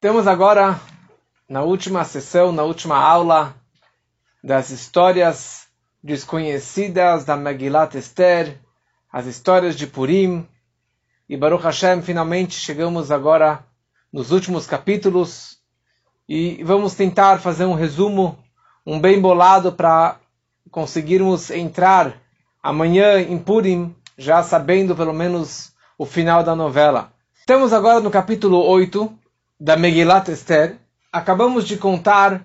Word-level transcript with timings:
Temos 0.00 0.28
agora, 0.28 0.80
na 1.48 1.62
última 1.62 2.04
sessão, 2.04 2.52
na 2.52 2.62
última 2.62 2.96
aula, 2.96 3.56
das 4.44 4.70
histórias 4.70 5.66
desconhecidas 6.00 7.24
da 7.24 7.36
Megillat 7.36 7.96
Esther, 7.96 8.60
as 9.12 9.26
histórias 9.26 9.74
de 9.74 9.88
Purim. 9.88 10.46
E 11.28 11.36
Baruch 11.36 11.64
Hashem, 11.64 12.00
finalmente 12.00 12.54
chegamos 12.54 13.10
agora 13.10 13.64
nos 14.12 14.30
últimos 14.30 14.68
capítulos 14.68 15.58
e 16.28 16.62
vamos 16.62 16.94
tentar 16.94 17.40
fazer 17.40 17.64
um 17.64 17.74
resumo, 17.74 18.38
um 18.86 19.00
bem 19.00 19.20
bolado 19.20 19.72
para 19.72 20.20
conseguirmos 20.70 21.50
entrar 21.50 22.14
amanhã 22.62 23.20
em 23.20 23.36
Purim, 23.36 23.96
já 24.16 24.44
sabendo 24.44 24.94
pelo 24.94 25.12
menos 25.12 25.72
o 25.98 26.06
final 26.06 26.44
da 26.44 26.54
novela. 26.54 27.12
Estamos 27.34 27.72
agora 27.72 27.98
no 27.98 28.12
capítulo 28.12 28.64
8 28.64 29.17
da 29.58 29.76
Megillat 29.76 30.28
Esther. 30.28 30.76
Acabamos 31.12 31.66
de 31.66 31.76
contar 31.76 32.44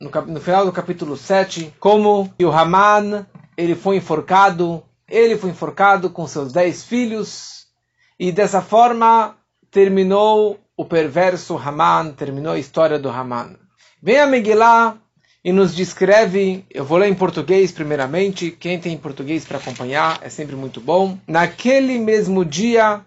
no, 0.00 0.10
no, 0.26 0.40
final 0.40 0.64
do 0.64 0.72
capítulo 0.72 1.16
7 1.16 1.74
como 1.78 2.32
o 2.40 2.50
Haman 2.50 3.26
ele 3.56 3.74
foi 3.74 3.96
enforcado, 3.96 4.82
ele 5.08 5.36
foi 5.36 5.50
enforcado 5.50 6.10
com 6.10 6.26
seus 6.26 6.52
dez 6.52 6.84
filhos 6.84 7.66
e 8.18 8.32
dessa 8.32 8.60
forma 8.60 9.36
terminou 9.70 10.58
o 10.76 10.84
perverso 10.84 11.56
Haman, 11.56 12.12
terminou 12.12 12.52
a 12.52 12.58
história 12.58 12.98
do 12.98 13.08
Haman. 13.08 13.56
Vem 14.02 14.18
a 14.18 14.26
Megillah 14.26 14.96
e 15.44 15.52
nos 15.52 15.74
descreve, 15.74 16.64
eu 16.70 16.84
vou 16.84 16.98
ler 16.98 17.08
em 17.08 17.14
português 17.14 17.72
primeiramente, 17.72 18.50
quem 18.50 18.78
tem 18.78 18.96
português 18.96 19.44
para 19.44 19.58
acompanhar 19.58 20.18
é 20.22 20.28
sempre 20.28 20.56
muito 20.56 20.80
bom. 20.80 21.18
Naquele 21.26 21.98
mesmo 21.98 22.44
dia, 22.44 23.00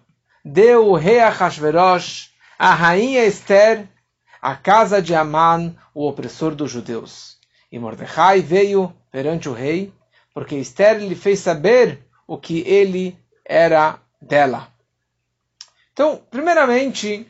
deu 0.43 0.87
o 0.87 0.95
rei 0.95 1.19
Ahasverosh, 1.19 2.34
a 2.57 2.73
rainha 2.73 3.25
Esther, 3.25 3.87
a 4.41 4.55
casa 4.55 5.01
de 5.01 5.13
Amã, 5.13 5.75
o 5.93 6.07
opressor 6.07 6.55
dos 6.55 6.71
judeus. 6.71 7.37
E 7.71 7.77
Mordecai 7.77 8.41
veio 8.41 8.95
perante 9.11 9.49
o 9.49 9.53
rei, 9.53 9.93
porque 10.33 10.55
Esther 10.55 10.99
lhe 10.99 11.15
fez 11.15 11.39
saber 11.39 12.05
o 12.27 12.37
que 12.37 12.61
ele 12.61 13.17
era 13.43 13.99
dela. 14.21 14.67
Então, 15.93 16.21
primeiramente, 16.29 17.27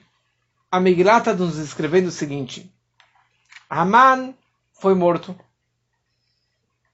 a 0.71 0.79
Megillah 0.79 1.19
está 1.19 1.33
nos 1.33 1.57
escrevendo 1.57 2.07
o 2.07 2.11
seguinte: 2.11 2.71
Haman 3.69 4.33
foi 4.73 4.93
morto. 4.93 5.37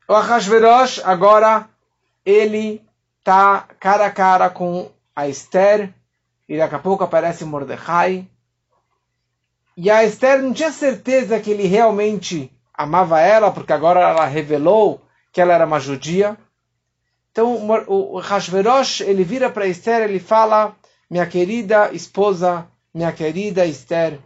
O 0.08 0.14
Ahasverosh 0.14 1.00
agora 1.04 1.70
ele 2.26 2.86
está 3.20 3.68
cara 3.80 4.08
a 4.08 4.12
cara 4.12 4.50
com 4.50 4.92
a 5.16 5.28
Esther 5.28 5.94
e 6.48 6.58
daqui 6.58 6.76
a 6.76 6.80
pouco 6.80 7.04
aparece 7.04 7.46
Mordecai. 7.46 8.28
E 9.76 9.90
a 9.90 10.04
Esther 10.04 10.42
não 10.42 10.54
tinha 10.54 10.72
certeza 10.72 11.40
que 11.40 11.52
ele 11.52 11.64
realmente 11.64 12.52
amava 12.74 13.20
ela, 13.20 13.52
porque 13.52 13.74
agora 13.74 14.02
ela 14.02 14.26
revelou 14.26 15.02
que 15.32 15.40
ela 15.40 15.54
era 15.54 15.66
uma 15.66 15.80
judia. 15.80 16.38
Então 17.32 17.56
o 17.88 18.20
Hashverosh 18.20 19.02
ele 19.02 19.24
vira 19.24 19.50
para 19.50 19.68
Esther 19.68 20.02
ele 20.02 20.20
fala: 20.20 20.76
Minha 21.10 21.26
querida 21.26 21.94
esposa, 21.94 22.68
minha 22.94 23.12
querida 23.12 23.66
Esther, 23.66 24.20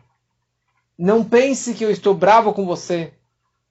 não 0.98 1.24
pense 1.24 1.74
que 1.74 1.84
eu 1.84 1.92
estou 1.92 2.14
bravo 2.14 2.54
com 2.54 2.66
você 2.66 3.14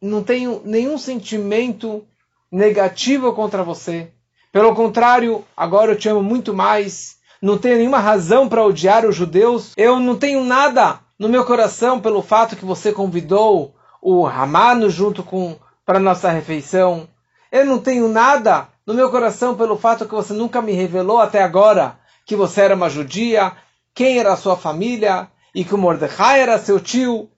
não 0.05 0.23
tenho 0.23 0.61
nenhum 0.65 0.99
sentimento 0.99 2.07
negativo 2.53 3.33
contra 3.33 3.65
você. 3.65 4.11
Pelo 4.53 4.75
contrário, 4.75 5.45
agora 5.57 5.93
eu 5.93 5.99
te 5.99 6.09
amo 6.09 6.23
muito 6.23 6.53
mais. 6.53 7.14
Não 7.41 7.59
tenho 7.59 7.77
nenhuma 7.77 7.99
razão 7.99 8.49
para 8.49 8.65
odiar 8.65 9.05
os 9.05 9.15
judeus. 9.15 9.73
Eu 9.77 10.01
não 10.01 10.17
tenho 10.17 10.45
nada 10.45 11.01
no 11.19 11.29
meu 11.29 11.45
coração 11.45 12.01
pelo 12.01 12.23
fato 12.23 12.57
que 12.57 12.65
você 12.65 12.93
convidou 12.93 13.75
o 14.01 14.27
Hamano 14.27 14.91
junto 14.91 15.23
com 15.23 15.57
para 15.85 16.01
nossa 16.01 16.31
refeição. 16.31 17.09
Eu 17.53 17.65
não 17.65 17.79
tenho 17.79 18.09
nada 18.09 18.69
no 18.87 18.95
meu 18.95 19.11
coração 19.11 19.55
pelo 19.55 19.79
fato 19.79 20.07
que 20.07 20.15
você 20.15 20.33
nunca 20.33 20.61
me 20.61 20.73
revelou 20.73 21.21
até 21.21 21.43
agora 21.43 21.99
que 22.27 22.35
você 22.35 22.63
era 22.63 22.75
uma 22.75 22.89
judia, 22.89 23.53
quem 23.95 24.19
era 24.19 24.33
a 24.33 24.37
sua 24.37 24.57
família 24.57 25.29
e 25.55 25.65
que 25.65 25.75
o 25.75 25.79
Mordecai 25.79 26.41
era 26.41 26.59
seu 26.59 26.81
tio. 26.81 27.31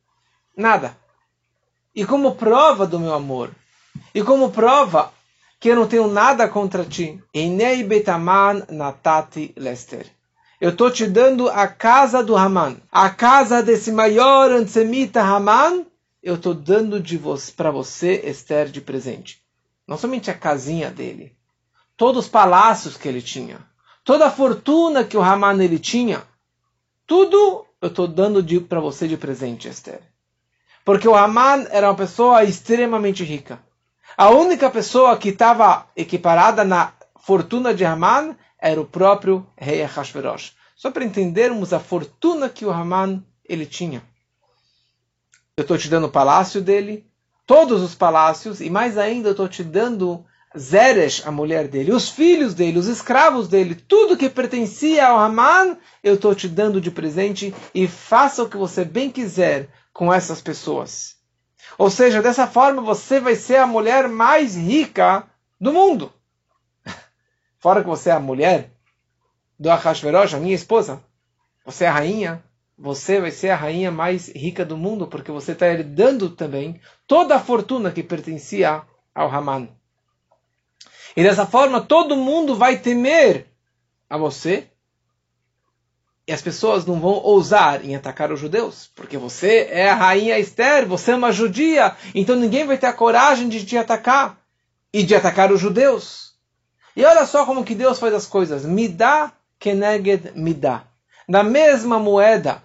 Nada. 0.56 0.97
E 1.94 2.04
como 2.04 2.34
prova 2.34 2.87
do 2.87 2.99
meu 2.99 3.15
amor, 3.15 3.50
e 4.15 4.22
como 4.22 4.50
prova 4.50 5.12
que 5.59 5.69
eu 5.69 5.77
não 5.77 5.87
tenho 5.87 6.06
nada 6.06 6.49
contra 6.49 6.84
ti, 6.84 7.22
Enei 7.33 7.83
betaman 7.83 8.65
natati 8.71 9.53
lester. 9.56 10.06
Eu 10.61 10.71
estou 10.71 10.91
te 10.91 11.06
dando 11.06 11.49
a 11.49 11.67
casa 11.69 12.22
do 12.22 12.37
Haman, 12.37 12.77
a 12.91 13.11
casa 13.11 13.62
desse 13.62 13.93
maior 13.93 14.50
antissemita 14.50 15.22
Haman, 15.22 15.84
eu 16.22 16.37
estou 16.37 16.55
dando 16.55 17.03
você, 17.19 17.53
para 17.53 17.71
você, 17.71 18.22
Esther, 18.25 18.69
de 18.69 18.81
presente. 18.81 19.43
Não 19.87 19.99
somente 19.99 20.31
a 20.31 20.34
casinha 20.34 20.91
dele, 20.91 21.37
todos 21.97 22.25
os 22.25 22.31
palácios 22.31 22.97
que 22.97 23.06
ele 23.06 23.23
tinha, 23.23 23.59
toda 24.03 24.27
a 24.27 24.31
fortuna 24.31 25.05
que 25.05 25.17
o 25.17 25.23
Haman 25.23 25.62
ele 25.62 25.78
tinha, 25.78 26.23
tudo 27.06 27.67
eu 27.81 27.88
estou 27.88 28.09
dando 28.09 28.43
para 28.62 28.81
você 28.81 29.06
de 29.06 29.17
presente, 29.17 29.69
Esther. 29.69 30.00
Porque 30.84 31.06
o 31.06 31.15
Haman 31.15 31.67
era 31.71 31.88
uma 31.88 31.97
pessoa 31.97 32.43
extremamente 32.44 33.23
rica. 33.23 33.61
A 34.19 34.31
única 34.31 34.71
pessoa 34.71 35.15
que 35.19 35.28
estava 35.28 35.87
equiparada 35.94 36.65
na 36.65 36.94
fortuna 37.21 37.75
de 37.75 37.84
Haman 37.84 38.34
era 38.59 38.81
o 38.81 38.87
próprio 38.87 39.47
rei 39.54 39.82
Ahasverosh. 39.82 40.54
Só 40.75 40.91
para 40.91 41.04
entendermos 41.04 41.75
a 41.75 41.78
fortuna 41.78 42.49
que 42.49 42.65
o 42.65 42.71
Haman 42.71 43.22
ele 43.47 43.66
tinha. 43.66 44.03
Eu 45.55 45.62
estou 45.62 45.76
te 45.76 45.91
dando 45.91 46.06
o 46.06 46.10
palácio 46.10 46.62
dele, 46.62 47.06
todos 47.47 47.82
os 47.82 47.94
palácios, 47.94 48.62
e 48.62 48.71
mais 48.71 48.97
ainda 48.97 49.28
eu 49.28 49.32
estou 49.32 49.49
te 49.49 49.62
dando 49.62 50.25
Zeresh, 50.56 51.26
a 51.26 51.31
mulher 51.31 51.69
dele, 51.69 51.93
os 51.93 52.09
filhos 52.09 52.55
dele, 52.55 52.78
os 52.78 52.87
escravos 52.87 53.49
dele, 53.49 53.75
tudo 53.75 54.16
que 54.16 54.31
pertencia 54.31 55.09
ao 55.09 55.19
Haman, 55.19 55.76
eu 56.03 56.15
estou 56.15 56.34
te 56.34 56.49
dando 56.49 56.81
de 56.81 56.91
presente 56.91 57.55
e 57.75 57.87
faça 57.87 58.43
o 58.43 58.49
que 58.49 58.56
você 58.56 58.82
bem 58.82 59.10
quiser 59.10 59.69
com 59.93 60.10
essas 60.10 60.41
pessoas. 60.41 61.16
Ou 61.78 61.91
seja, 61.91 62.22
dessa 62.22 62.47
forma 62.47 62.81
você 62.81 63.21
vai 63.21 63.34
ser 63.34 63.56
a 63.56 63.66
mulher 63.66 64.09
mais 64.09 64.56
rica 64.56 65.25
do 65.60 65.72
mundo. 65.72 66.12
Fora 67.59 67.82
que 67.82 67.88
você 67.88 68.10
é 68.10 68.12
a 68.12 68.21
mulher 68.21 68.71
do 69.59 69.71
Ahashverosh, 69.71 70.34
a 70.34 70.41
minha 70.41 70.55
esposa. 70.55 71.03
Você 71.65 71.84
é 71.84 71.88
a 71.88 71.93
rainha. 71.93 72.43
Você 72.78 73.21
vai 73.21 73.31
ser 73.31 73.50
a 73.50 73.56
rainha 73.56 73.91
mais 73.91 74.28
rica 74.28 74.65
do 74.65 74.76
mundo, 74.76 75.06
porque 75.06 75.32
você 75.32 75.53
está 75.53 75.66
herdando 75.66 76.28
também 76.28 76.81
toda 77.06 77.34
a 77.34 77.41
fortuna 77.41 77.91
que 77.91 78.03
pertencia 78.03 78.82
ao 79.15 79.31
Haman. 79.31 79.69
E 81.16 81.22
dessa 81.22 81.47
forma 81.47 81.81
todo 81.81 82.16
mundo 82.16 82.55
vai 82.55 82.78
temer 82.78 83.47
a 84.09 84.19
você 84.19 84.71
e 86.26 86.32
as 86.32 86.42
pessoas 86.42 86.84
não 86.84 86.98
vão 86.98 87.12
ousar 87.22 87.84
em 87.84 87.94
atacar 87.94 88.32
os 88.32 88.41
judeus, 88.41 88.91
porque 88.97 89.16
você 89.16 89.69
é 89.70 89.88
a 89.88 89.94
rainha 89.94 90.38
Esther, 90.38 90.84
você 90.84 91.12
é 91.12 91.16
uma 91.16 91.31
judia, 91.31 91.94
então 92.14 92.34
ninguém 92.34 92.66
vai 92.66 92.76
ter 92.76 92.87
a 92.87 92.92
coragem 92.92 93.48
de 93.48 93.64
te 93.64 93.78
atacar 93.78 94.37
e 94.92 95.04
de 95.04 95.14
atacar 95.14 95.53
os 95.53 95.60
judeus. 95.60 96.34
E 96.97 97.04
olha 97.04 97.25
só 97.26 97.47
como 97.47 97.64
que 97.64 97.75
Deus 97.75 97.98
faz 97.98 98.12
as 98.12 98.26
coisas. 98.26 98.64
Midá 98.64 99.32
keneged 99.59 100.32
midá. 100.34 100.84
Na 101.28 101.42
mesma 101.42 101.98
moeda 101.98 102.62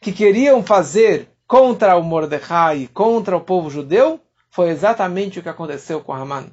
que 0.00 0.12
queriam 0.12 0.62
fazer 0.62 1.28
contra 1.46 1.96
o 1.96 2.02
Mordecai, 2.02 2.88
contra 2.94 3.36
o 3.36 3.40
povo 3.40 3.68
judeu, 3.68 4.20
foi 4.50 4.70
exatamente 4.70 5.38
o 5.38 5.42
que 5.42 5.48
aconteceu 5.48 6.00
com 6.00 6.14
Haman. 6.14 6.46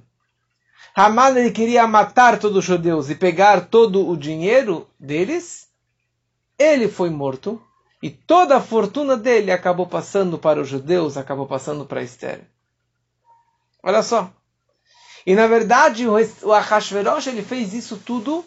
Haman 0.96 1.38
ele 1.38 1.52
queria 1.52 1.88
matar 1.88 2.40
todos 2.40 2.58
os 2.58 2.66
judeus 2.66 3.10
e 3.10 3.16
pegar 3.16 3.68
todo 3.68 4.10
o 4.10 4.18
dinheiro 4.18 4.88
deles 5.00 5.69
ele 6.60 6.90
foi 6.90 7.10
morto 7.10 7.62
e 8.04 8.10
toda 8.10 8.58
a 8.58 8.62
fortuna 8.62 9.16
dele 9.16 9.52
acabou 9.52 9.88
passando 9.88 10.38
para 10.38 10.62
os 10.62 10.68
judeus, 10.68 11.16
acabou 11.16 11.48
passando 11.48 11.86
para 11.86 12.04
Esther. 12.04 12.42
Olha 13.82 14.04
só. 14.04 14.30
E 15.26 15.34
na 15.34 15.48
verdade 15.48 16.06
o 16.08 16.54
Ahashverosh 16.54 17.28
ele 17.28 17.42
fez 17.42 17.74
isso 17.74 17.98
tudo 17.98 18.44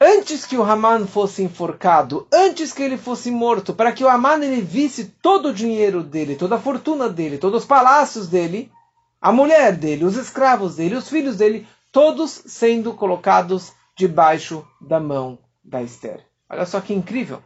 antes 0.00 0.44
que 0.44 0.56
o 0.56 0.64
Haman 0.64 1.06
fosse 1.06 1.42
enforcado, 1.42 2.26
antes 2.32 2.72
que 2.72 2.82
ele 2.82 2.98
fosse 2.98 3.30
morto, 3.30 3.72
para 3.72 3.92
que 3.92 4.02
o 4.02 4.08
Haman 4.08 4.42
ele 4.44 4.60
visse 4.60 5.04
todo 5.22 5.50
o 5.50 5.54
dinheiro 5.54 6.02
dele, 6.02 6.34
toda 6.34 6.56
a 6.56 6.60
fortuna 6.60 7.08
dele, 7.08 7.38
todos 7.38 7.62
os 7.62 7.68
palácios 7.68 8.26
dele, 8.26 8.70
a 9.20 9.30
mulher 9.30 9.76
dele, 9.76 10.04
os 10.04 10.16
escravos 10.16 10.74
dele, 10.74 10.96
os 10.96 11.08
filhos 11.08 11.36
dele, 11.36 11.68
todos 11.92 12.42
sendo 12.46 12.94
colocados 12.94 13.72
debaixo 13.96 14.66
da 14.80 14.98
mão 14.98 15.38
da 15.62 15.80
Esther. 15.80 16.31
Olha 16.52 16.66
só 16.66 16.82
que 16.82 16.92
incrível. 16.92 17.42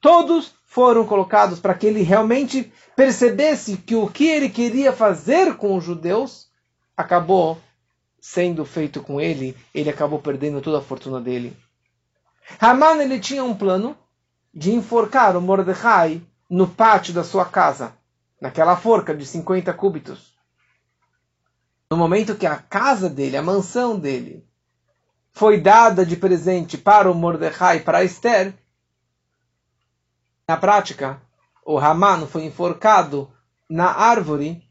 Todos 0.00 0.54
foram 0.64 1.04
colocados 1.04 1.58
para 1.58 1.74
que 1.74 1.88
ele 1.88 2.02
realmente 2.02 2.72
percebesse 2.94 3.76
que 3.76 3.96
o 3.96 4.08
que 4.08 4.28
ele 4.28 4.48
queria 4.48 4.92
fazer 4.92 5.56
com 5.56 5.76
os 5.76 5.82
judeus 5.82 6.48
acabou 6.96 7.60
sendo 8.20 8.64
feito 8.64 9.02
com 9.02 9.20
ele, 9.20 9.56
ele 9.74 9.90
acabou 9.90 10.20
perdendo 10.20 10.60
toda 10.62 10.78
a 10.78 10.82
fortuna 10.82 11.20
dele. 11.20 11.56
Haman 12.60 13.02
ele 13.02 13.18
tinha 13.18 13.42
um 13.42 13.54
plano 13.54 13.96
de 14.54 14.72
enforcar 14.72 15.36
o 15.36 15.42
Mordecai 15.42 16.22
no 16.48 16.68
pátio 16.68 17.12
da 17.12 17.24
sua 17.24 17.44
casa, 17.44 17.92
naquela 18.40 18.76
forca 18.76 19.14
de 19.14 19.26
50 19.26 19.72
cúbitos. 19.74 20.32
No 21.90 21.96
momento 21.96 22.36
que 22.36 22.46
a 22.46 22.56
casa 22.56 23.10
dele, 23.10 23.36
a 23.36 23.42
mansão 23.42 23.98
dele, 23.98 24.46
foi 25.34 25.60
dada 25.60 26.06
de 26.06 26.16
presente 26.16 26.78
para 26.78 27.10
o 27.10 27.14
Mordecai, 27.14 27.80
para 27.80 28.04
Esther, 28.04 28.54
na 30.48 30.56
prática, 30.56 31.20
o 31.66 31.78
Haman 31.78 32.26
foi 32.26 32.44
enforcado 32.44 33.28
na 33.68 33.90
árvore, 33.90 34.62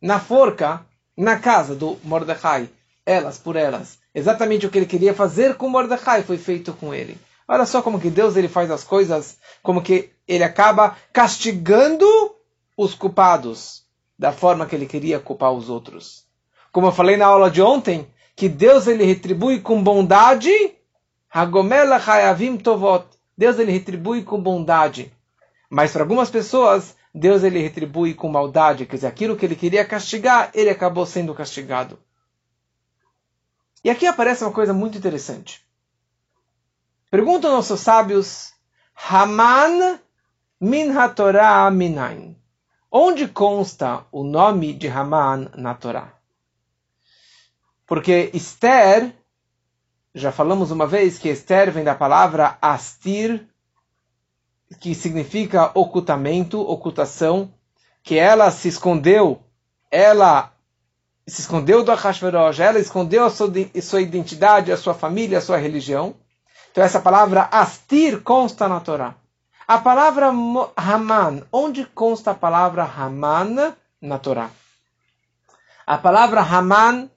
na 0.00 0.20
forca, 0.20 0.84
na 1.16 1.38
casa 1.38 1.74
do 1.74 1.98
Mordecai, 2.04 2.68
elas 3.06 3.38
por 3.38 3.56
elas. 3.56 3.98
Exatamente 4.14 4.66
o 4.66 4.70
que 4.70 4.78
ele 4.78 4.86
queria 4.86 5.14
fazer 5.14 5.56
com 5.56 5.68
Mordecai 5.68 6.22
foi 6.22 6.36
feito 6.36 6.74
com 6.74 6.92
ele. 6.92 7.18
Olha 7.48 7.64
só 7.64 7.80
como 7.80 8.00
que 8.00 8.10
Deus 8.10 8.36
ele 8.36 8.48
faz 8.48 8.70
as 8.70 8.84
coisas, 8.84 9.38
como 9.62 9.82
que 9.82 10.10
ele 10.26 10.44
acaba 10.44 10.96
castigando 11.12 12.06
os 12.76 12.94
culpados 12.94 13.84
da 14.18 14.32
forma 14.32 14.66
que 14.66 14.74
ele 14.74 14.86
queria 14.86 15.18
culpar 15.18 15.52
os 15.52 15.70
outros. 15.70 16.24
Como 16.72 16.88
eu 16.88 16.92
falei 16.92 17.16
na 17.16 17.26
aula 17.26 17.50
de 17.50 17.62
ontem, 17.62 18.06
que 18.40 18.48
Deus 18.48 18.86
ele 18.86 19.04
retribui 19.04 19.60
com 19.60 19.82
bondade, 19.82 20.50
tovot. 22.56 23.04
Deus 23.36 23.58
ele 23.58 23.70
retribui 23.70 24.22
com 24.22 24.40
bondade. 24.40 25.12
Mas 25.68 25.92
para 25.92 26.04
algumas 26.04 26.30
pessoas, 26.30 26.96
Deus 27.14 27.42
ele 27.42 27.60
retribui 27.60 28.14
com 28.14 28.30
maldade, 28.30 28.86
quer 28.86 28.96
dizer, 28.96 29.08
aquilo 29.08 29.36
que 29.36 29.44
ele 29.44 29.54
queria 29.54 29.84
castigar, 29.84 30.50
ele 30.54 30.70
acabou 30.70 31.04
sendo 31.04 31.34
castigado. 31.34 31.98
E 33.84 33.90
aqui 33.90 34.06
aparece 34.06 34.42
uma 34.42 34.54
coisa 34.54 34.72
muito 34.72 34.96
interessante. 34.96 35.62
Perguntam 37.10 37.52
nossos 37.52 37.80
sábios, 37.80 38.54
Haman 38.94 40.00
min 40.58 40.96
haTorah 40.96 41.70
minain. 41.70 42.34
Onde 42.90 43.28
consta 43.28 44.06
o 44.10 44.24
nome 44.24 44.72
de 44.72 44.88
Haman 44.88 45.50
na 45.58 45.74
Torá? 45.74 46.19
Porque 47.90 48.30
Esther, 48.32 49.12
já 50.14 50.30
falamos 50.30 50.70
uma 50.70 50.86
vez 50.86 51.18
que 51.18 51.28
Esther 51.28 51.72
vem 51.72 51.82
da 51.82 51.92
palavra 51.92 52.56
astir, 52.62 53.48
que 54.78 54.94
significa 54.94 55.72
ocultamento, 55.74 56.60
ocultação, 56.60 57.52
que 58.04 58.16
ela 58.16 58.48
se 58.52 58.68
escondeu, 58.68 59.42
ela 59.90 60.52
se 61.26 61.40
escondeu 61.40 61.82
do 61.82 61.90
Ahashverosh, 61.90 62.60
ela 62.60 62.78
escondeu 62.78 63.24
a 63.24 63.30
sua, 63.30 63.50
a 63.76 63.82
sua 63.82 64.00
identidade, 64.00 64.70
a 64.70 64.76
sua 64.76 64.94
família, 64.94 65.38
a 65.38 65.42
sua 65.42 65.56
religião. 65.56 66.14
Então 66.70 66.84
essa 66.84 67.00
palavra 67.00 67.48
astir 67.50 68.22
consta 68.22 68.68
na 68.68 68.78
Torá. 68.78 69.16
A 69.66 69.78
palavra 69.78 70.28
Haman, 70.76 71.42
onde 71.50 71.84
consta 71.86 72.30
a 72.30 72.34
palavra 72.34 72.84
Haman 72.84 73.74
na 74.00 74.16
Torá? 74.16 74.48
A 75.84 75.98
palavra 75.98 76.40
Haman 76.40 77.10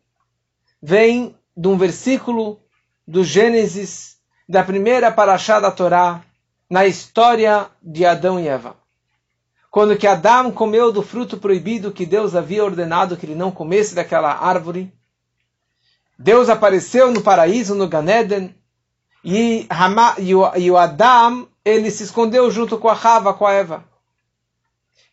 vem 0.85 1.33
de 1.55 1.67
um 1.69 1.77
versículo 1.77 2.59
do 3.07 3.23
Gênesis, 3.23 4.17
da 4.49 4.61
primeira 4.61 5.09
paraxá 5.09 5.57
da 5.57 5.71
Torá, 5.71 6.21
na 6.69 6.85
história 6.85 7.67
de 7.81 8.05
Adão 8.05 8.37
e 8.37 8.49
Eva. 8.49 8.75
Quando 9.71 9.95
que 9.95 10.05
Adão 10.05 10.51
comeu 10.51 10.91
do 10.91 11.01
fruto 11.01 11.37
proibido 11.37 11.93
que 11.93 12.05
Deus 12.05 12.35
havia 12.35 12.65
ordenado 12.65 13.15
que 13.15 13.25
ele 13.25 13.33
não 13.33 13.49
comesse 13.49 13.95
daquela 13.95 14.33
árvore, 14.33 14.93
Deus 16.19 16.49
apareceu 16.49 17.13
no 17.13 17.21
paraíso, 17.21 17.75
no 17.75 17.87
Ganeden, 17.87 18.53
e, 19.23 19.65
Hama, 19.69 20.15
e, 20.17 20.35
o, 20.35 20.53
e 20.57 20.69
o 20.69 20.75
ele 21.63 21.89
se 21.89 22.03
escondeu 22.03 22.51
junto 22.51 22.77
com 22.77 22.89
a 22.89 22.93
Rava, 22.93 23.33
com 23.33 23.47
a 23.47 23.53
Eva. 23.53 23.85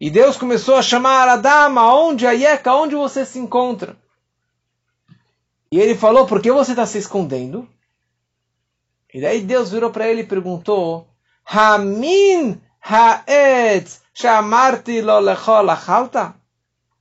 E 0.00 0.10
Deus 0.10 0.36
começou 0.36 0.74
a 0.74 0.82
chamar 0.82 1.28
Adão, 1.28 1.78
aonde, 1.78 2.26
a 2.26 2.32
Yeca, 2.32 2.74
onde 2.74 2.96
você 2.96 3.24
se 3.24 3.38
encontra? 3.38 3.96
E 5.72 5.78
ele 5.78 5.94
falou, 5.94 6.26
por 6.26 6.42
que 6.42 6.50
você 6.50 6.72
está 6.72 6.84
se 6.84 6.98
escondendo? 6.98 7.68
E 9.12 9.20
daí 9.20 9.40
Deus 9.42 9.70
virou 9.70 9.90
para 9.90 10.08
ele 10.08 10.22
e 10.22 10.26
perguntou, 10.26 11.08
Hamin 11.44 12.60
ha'etz 12.80 14.00
shamarti 14.12 15.00
lo? 15.00 15.20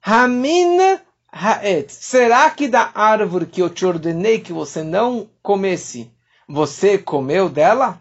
Hamin 0.01 0.77
ha'etz. 1.31 1.93
Será 1.93 2.49
que 2.51 2.67
da 2.67 2.91
árvore 2.93 3.45
que 3.47 3.61
eu 3.61 3.69
te 3.69 3.85
ordenei 3.85 4.39
que 4.39 4.53
você 4.53 4.83
não 4.83 5.29
comesse, 5.41 6.11
você 6.47 6.97
comeu 6.97 7.49
dela? 7.49 7.99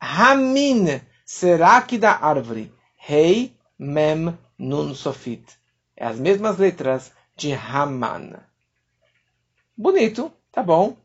Hamin. 0.00 1.00
Será 1.24 1.82
que 1.82 1.98
da 1.98 2.12
árvore? 2.12 2.72
Rei, 2.94 3.56
mem, 3.78 4.38
nun, 4.58 4.94
sofit. 4.94 5.44
É 5.96 6.06
as 6.06 6.18
mesmas 6.18 6.58
letras 6.58 7.12
de 7.36 7.52
Haman. 7.52 8.45
Bonito, 9.76 10.32
tá 10.50 10.62
bom. 10.62 10.96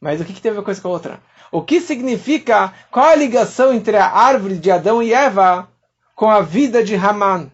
Mas 0.00 0.20
o 0.20 0.24
que, 0.24 0.32
que 0.32 0.40
tem 0.40 0.52
a 0.52 0.54
ver 0.54 0.62
com 0.62 0.74
com 0.74 0.88
a 0.88 0.90
outra? 0.90 1.22
O 1.50 1.62
que 1.62 1.80
significa, 1.80 2.72
qual 2.90 3.06
a 3.06 3.14
ligação 3.14 3.72
entre 3.72 3.96
a 3.96 4.08
árvore 4.08 4.58
de 4.58 4.70
Adão 4.70 5.02
e 5.02 5.12
Eva 5.12 5.68
com 6.14 6.30
a 6.30 6.40
vida 6.40 6.84
de 6.84 6.94
Haman? 6.94 7.50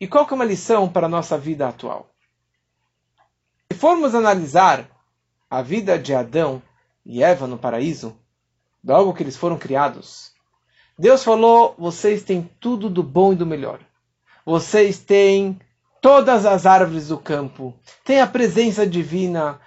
E 0.00 0.06
qual 0.06 0.26
é 0.30 0.34
uma 0.34 0.44
lição 0.44 0.88
para 0.88 1.06
a 1.06 1.08
nossa 1.08 1.36
vida 1.36 1.68
atual? 1.68 2.08
Se 3.72 3.78
formos 3.78 4.14
analisar 4.14 4.88
a 5.50 5.62
vida 5.62 5.98
de 5.98 6.14
Adão 6.14 6.62
e 7.04 7.22
Eva 7.22 7.46
no 7.46 7.58
paraíso, 7.58 8.16
logo 8.84 9.14
que 9.14 9.22
eles 9.22 9.36
foram 9.36 9.58
criados, 9.58 10.32
Deus 10.98 11.24
falou: 11.24 11.74
vocês 11.78 12.22
têm 12.22 12.48
tudo 12.60 12.88
do 12.88 13.02
bom 13.02 13.32
e 13.32 13.36
do 13.36 13.46
melhor. 13.46 13.80
Vocês 14.44 14.98
têm 14.98 15.58
todas 16.06 16.46
as 16.46 16.66
árvores 16.66 17.08
do 17.08 17.18
campo, 17.18 17.74
têm 18.04 18.20
a 18.20 18.28
presença 18.28 18.86
divina, 18.86 19.58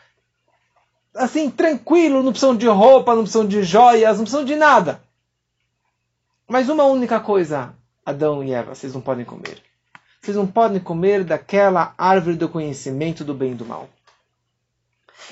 assim, 1.13 1.49
tranquilo, 1.49 2.23
não 2.23 2.31
precisam 2.31 2.55
de 2.55 2.65
roupa, 2.65 3.13
não 3.13 3.23
precisam 3.23 3.45
de 3.45 3.61
joias, 3.61 4.15
não 4.15 4.23
precisam 4.23 4.45
de 4.45 4.55
nada. 4.55 5.03
Mas 6.47 6.69
uma 6.69 6.85
única 6.85 7.19
coisa, 7.19 7.75
Adão 8.05 8.41
e 8.41 8.53
Eva, 8.53 8.73
vocês 8.73 8.93
não 8.93 9.01
podem 9.01 9.25
comer. 9.25 9.61
Vocês 10.21 10.37
não 10.37 10.47
podem 10.47 10.79
comer 10.79 11.25
daquela 11.25 11.93
árvore 11.97 12.37
do 12.37 12.47
conhecimento 12.47 13.25
do 13.25 13.33
bem 13.33 13.51
e 13.51 13.55
do 13.55 13.65
mal. 13.65 13.89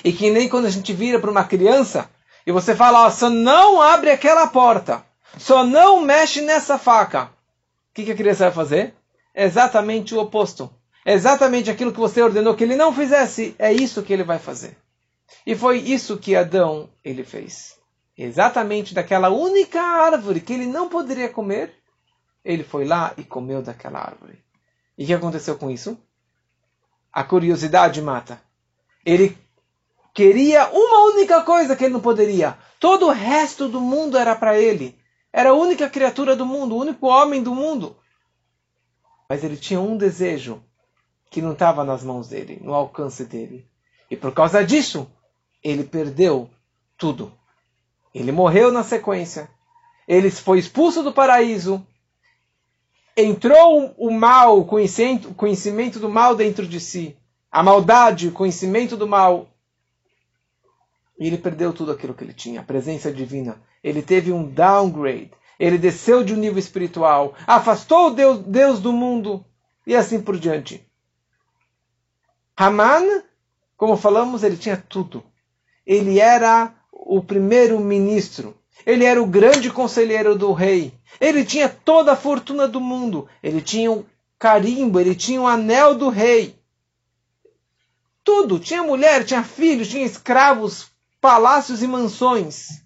E 0.04 0.12
que 0.12 0.30
nem 0.30 0.46
quando 0.46 0.66
a 0.66 0.70
gente 0.70 0.92
vira 0.92 1.18
para 1.18 1.30
uma 1.30 1.44
criança 1.44 2.10
e 2.46 2.52
você 2.52 2.76
fala, 2.76 3.06
ó, 3.06 3.10
só 3.10 3.30
não 3.30 3.80
abre 3.80 4.10
aquela 4.10 4.46
porta, 4.48 5.02
só 5.38 5.64
não 5.64 6.02
mexe 6.02 6.42
nessa 6.42 6.78
faca. 6.78 7.22
O 7.22 7.94
que, 7.94 8.04
que 8.04 8.12
a 8.12 8.16
criança 8.16 8.44
vai 8.44 8.52
fazer? 8.52 8.94
Exatamente 9.34 10.14
o 10.14 10.20
oposto. 10.20 10.70
Exatamente 11.10 11.70
aquilo 11.70 11.90
que 11.90 11.98
você 11.98 12.20
ordenou 12.20 12.54
que 12.54 12.62
ele 12.62 12.76
não 12.76 12.92
fizesse, 12.92 13.56
é 13.58 13.72
isso 13.72 14.02
que 14.02 14.12
ele 14.12 14.24
vai 14.24 14.38
fazer. 14.38 14.76
E 15.46 15.56
foi 15.56 15.78
isso 15.78 16.18
que 16.18 16.36
Adão 16.36 16.90
ele 17.02 17.24
fez. 17.24 17.78
Exatamente 18.14 18.92
daquela 18.92 19.30
única 19.30 19.80
árvore 19.80 20.42
que 20.42 20.52
ele 20.52 20.66
não 20.66 20.86
poderia 20.86 21.30
comer, 21.30 21.72
ele 22.44 22.62
foi 22.62 22.84
lá 22.84 23.14
e 23.16 23.24
comeu 23.24 23.62
daquela 23.62 24.00
árvore. 24.00 24.44
E 24.98 25.04
o 25.04 25.06
que 25.06 25.14
aconteceu 25.14 25.56
com 25.56 25.70
isso? 25.70 25.96
A 27.10 27.24
curiosidade 27.24 28.02
mata. 28.02 28.38
Ele 29.02 29.34
queria 30.12 30.68
uma 30.68 31.14
única 31.14 31.40
coisa 31.40 31.74
que 31.74 31.84
ele 31.84 31.94
não 31.94 32.02
poderia. 32.02 32.58
Todo 32.78 33.06
o 33.06 33.12
resto 33.12 33.66
do 33.66 33.80
mundo 33.80 34.18
era 34.18 34.36
para 34.36 34.60
ele. 34.60 35.00
Era 35.32 35.50
a 35.50 35.54
única 35.54 35.88
criatura 35.88 36.36
do 36.36 36.44
mundo, 36.44 36.74
o 36.74 36.80
único 36.80 37.06
homem 37.06 37.42
do 37.42 37.54
mundo. 37.54 37.96
Mas 39.26 39.42
ele 39.42 39.56
tinha 39.56 39.80
um 39.80 39.96
desejo 39.96 40.62
que 41.30 41.42
não 41.42 41.52
estava 41.52 41.84
nas 41.84 42.02
mãos 42.02 42.28
dele, 42.28 42.58
no 42.62 42.74
alcance 42.74 43.24
dele. 43.24 43.66
E 44.10 44.16
por 44.16 44.32
causa 44.32 44.64
disso, 44.64 45.10
ele 45.62 45.84
perdeu 45.84 46.48
tudo. 46.96 47.32
Ele 48.14 48.32
morreu 48.32 48.72
na 48.72 48.82
sequência. 48.82 49.50
Ele 50.06 50.30
foi 50.30 50.58
expulso 50.58 51.02
do 51.02 51.12
paraíso. 51.12 51.86
Entrou 53.16 53.94
o 53.98 54.10
mal, 54.10 54.60
o 54.60 54.64
conhecimento, 54.64 55.34
conhecimento 55.34 55.98
do 55.98 56.08
mal 56.08 56.34
dentro 56.34 56.66
de 56.66 56.80
si. 56.80 57.16
A 57.50 57.62
maldade, 57.62 58.28
o 58.28 58.32
conhecimento 58.32 58.96
do 58.96 59.06
mal. 59.06 59.48
E 61.18 61.26
ele 61.26 61.36
perdeu 61.36 61.72
tudo 61.72 61.92
aquilo 61.92 62.14
que 62.14 62.24
ele 62.24 62.32
tinha, 62.32 62.60
a 62.60 62.64
presença 62.64 63.12
divina. 63.12 63.60
Ele 63.82 64.02
teve 64.02 64.32
um 64.32 64.48
downgrade. 64.48 65.32
Ele 65.58 65.76
desceu 65.76 66.22
de 66.22 66.32
um 66.32 66.36
nível 66.36 66.58
espiritual, 66.58 67.34
afastou 67.44 68.14
Deus, 68.14 68.38
Deus 68.38 68.78
do 68.78 68.92
mundo 68.92 69.44
e 69.84 69.96
assim 69.96 70.20
por 70.20 70.38
diante. 70.38 70.87
Haman, 72.58 73.22
como 73.76 73.96
falamos, 73.96 74.42
ele 74.42 74.56
tinha 74.56 74.76
tudo 74.76 75.24
ele 75.88 76.20
era 76.20 76.74
o 76.92 77.22
primeiro 77.22 77.80
ministro, 77.80 78.54
ele 78.84 79.06
era 79.06 79.22
o 79.22 79.26
grande 79.26 79.70
conselheiro 79.70 80.36
do 80.36 80.52
rei, 80.52 80.92
ele 81.18 81.46
tinha 81.46 81.66
toda 81.66 82.12
a 82.12 82.16
fortuna 82.16 82.68
do 82.68 82.78
mundo, 82.78 83.26
ele 83.42 83.62
tinha 83.62 83.90
o 83.90 84.04
carimbo, 84.38 85.00
ele 85.00 85.14
tinha 85.14 85.40
o 85.40 85.46
anel 85.46 85.94
do 85.94 86.10
rei. 86.10 86.60
Tudo, 88.22 88.60
tinha 88.60 88.82
mulher, 88.82 89.24
tinha 89.24 89.42
filhos, 89.42 89.88
tinha 89.88 90.04
escravos, 90.04 90.90
palácios 91.18 91.82
e 91.82 91.86
mansões. 91.86 92.82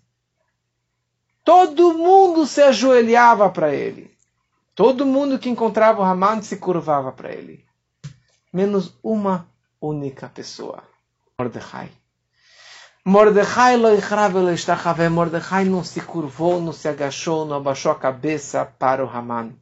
Todo 1.45 1.95
mundo 1.95 2.47
se 2.47 2.63
ajoelhava 2.63 3.51
para 3.51 3.75
ele. 3.75 4.17
Todo 4.77 5.05
mundo 5.05 5.41
que 5.41 5.51
encontrava 5.51 6.01
o 6.01 6.05
Haman 6.05 6.41
se 6.41 6.57
curvava 6.57 7.11
para 7.11 7.33
ele. 7.33 7.65
Menos 8.53 8.97
uma 9.03 9.49
única 9.83 10.29
pessoa. 10.29 10.83
Mordecai. 11.39 11.91
Mordecai 13.05 13.77
Mordecai 15.11 15.65
não 15.65 15.83
se 15.83 16.01
curvou, 16.01 16.61
não 16.61 16.73
se 16.73 16.87
agachou, 16.87 17.45
não 17.45 17.57
abaixou 17.57 17.91
a 17.91 17.97
cabeça 17.97 18.65
para 18.65 19.05
o 19.05 19.11
Haman. 19.11 19.53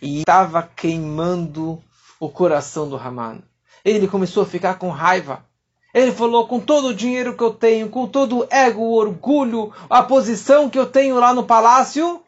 E 0.00 0.20
estava 0.20 0.62
queimando 0.62 1.82
o 2.18 2.30
coração 2.30 2.88
do 2.88 2.96
Haman. 2.96 3.42
Ele 3.84 4.08
começou 4.08 4.44
a 4.44 4.46
ficar 4.46 4.78
com 4.78 4.88
raiva. 4.88 5.44
Ele 5.92 6.10
falou: 6.10 6.48
com 6.48 6.58
todo 6.58 6.88
o 6.88 6.94
dinheiro 6.94 7.36
que 7.36 7.42
eu 7.42 7.52
tenho, 7.52 7.90
com 7.90 8.08
todo 8.08 8.38
o 8.38 8.46
ego, 8.50 8.80
o 8.80 8.94
orgulho, 8.94 9.70
a 9.90 10.02
posição 10.02 10.70
que 10.70 10.78
eu 10.78 10.86
tenho 10.86 11.20
lá 11.20 11.34
no 11.34 11.44
palácio, 11.44 12.22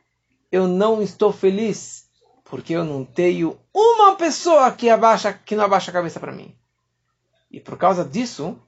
eu 0.52 0.68
não 0.68 1.00
estou 1.00 1.32
feliz, 1.32 2.05
porque 2.48 2.72
eu 2.72 2.84
não 2.84 3.04
tenho 3.04 3.58
uma 3.74 4.14
pessoa 4.16 4.70
que, 4.70 4.88
abaixa, 4.88 5.32
que 5.32 5.56
não 5.56 5.64
abaixa 5.64 5.90
a 5.90 5.94
cabeça 5.94 6.20
para 6.20 6.32
mim. 6.32 6.54
E 7.50 7.60
por 7.60 7.76
causa 7.76 8.04
disso, 8.04 8.58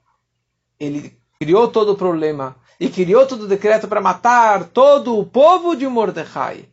ele 0.79 1.17
criou 1.39 1.67
todo 1.67 1.93
o 1.93 1.97
problema 1.97 2.55
e 2.79 2.89
criou 2.89 3.25
todo 3.25 3.43
o 3.43 3.47
decreto 3.47 3.87
para 3.87 4.01
matar 4.01 4.65
todo 4.65 5.17
o 5.17 5.25
povo 5.25 5.75
de 5.75 5.87
Mordecai. 5.87 6.67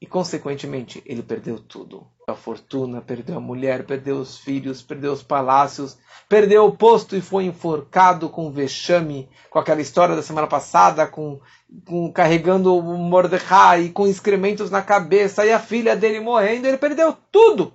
E, 0.00 0.06
consequentemente, 0.06 1.02
ele 1.06 1.22
perdeu 1.22 1.58
tudo. 1.58 2.06
A 2.28 2.34
fortuna, 2.34 3.00
perdeu 3.00 3.38
a 3.38 3.40
mulher, 3.40 3.86
perdeu 3.86 4.18
os 4.18 4.36
filhos, 4.36 4.82
perdeu 4.82 5.12
os 5.12 5.22
palácios, 5.22 5.96
perdeu 6.28 6.66
o 6.66 6.76
posto 6.76 7.16
e 7.16 7.22
foi 7.22 7.44
enforcado 7.44 8.28
com 8.28 8.50
vexame, 8.50 9.28
com 9.48 9.58
aquela 9.58 9.80
história 9.80 10.14
da 10.14 10.22
semana 10.22 10.46
passada, 10.46 11.06
com, 11.06 11.40
com 11.86 12.12
carregando 12.12 12.76
o 12.76 12.82
Mordecai, 12.82 13.88
com 13.88 14.06
excrementos 14.06 14.70
na 14.70 14.82
cabeça, 14.82 15.46
e 15.46 15.52
a 15.52 15.58
filha 15.58 15.96
dele 15.96 16.20
morrendo, 16.20 16.66
ele 16.66 16.76
perdeu 16.76 17.16
tudo. 17.32 17.72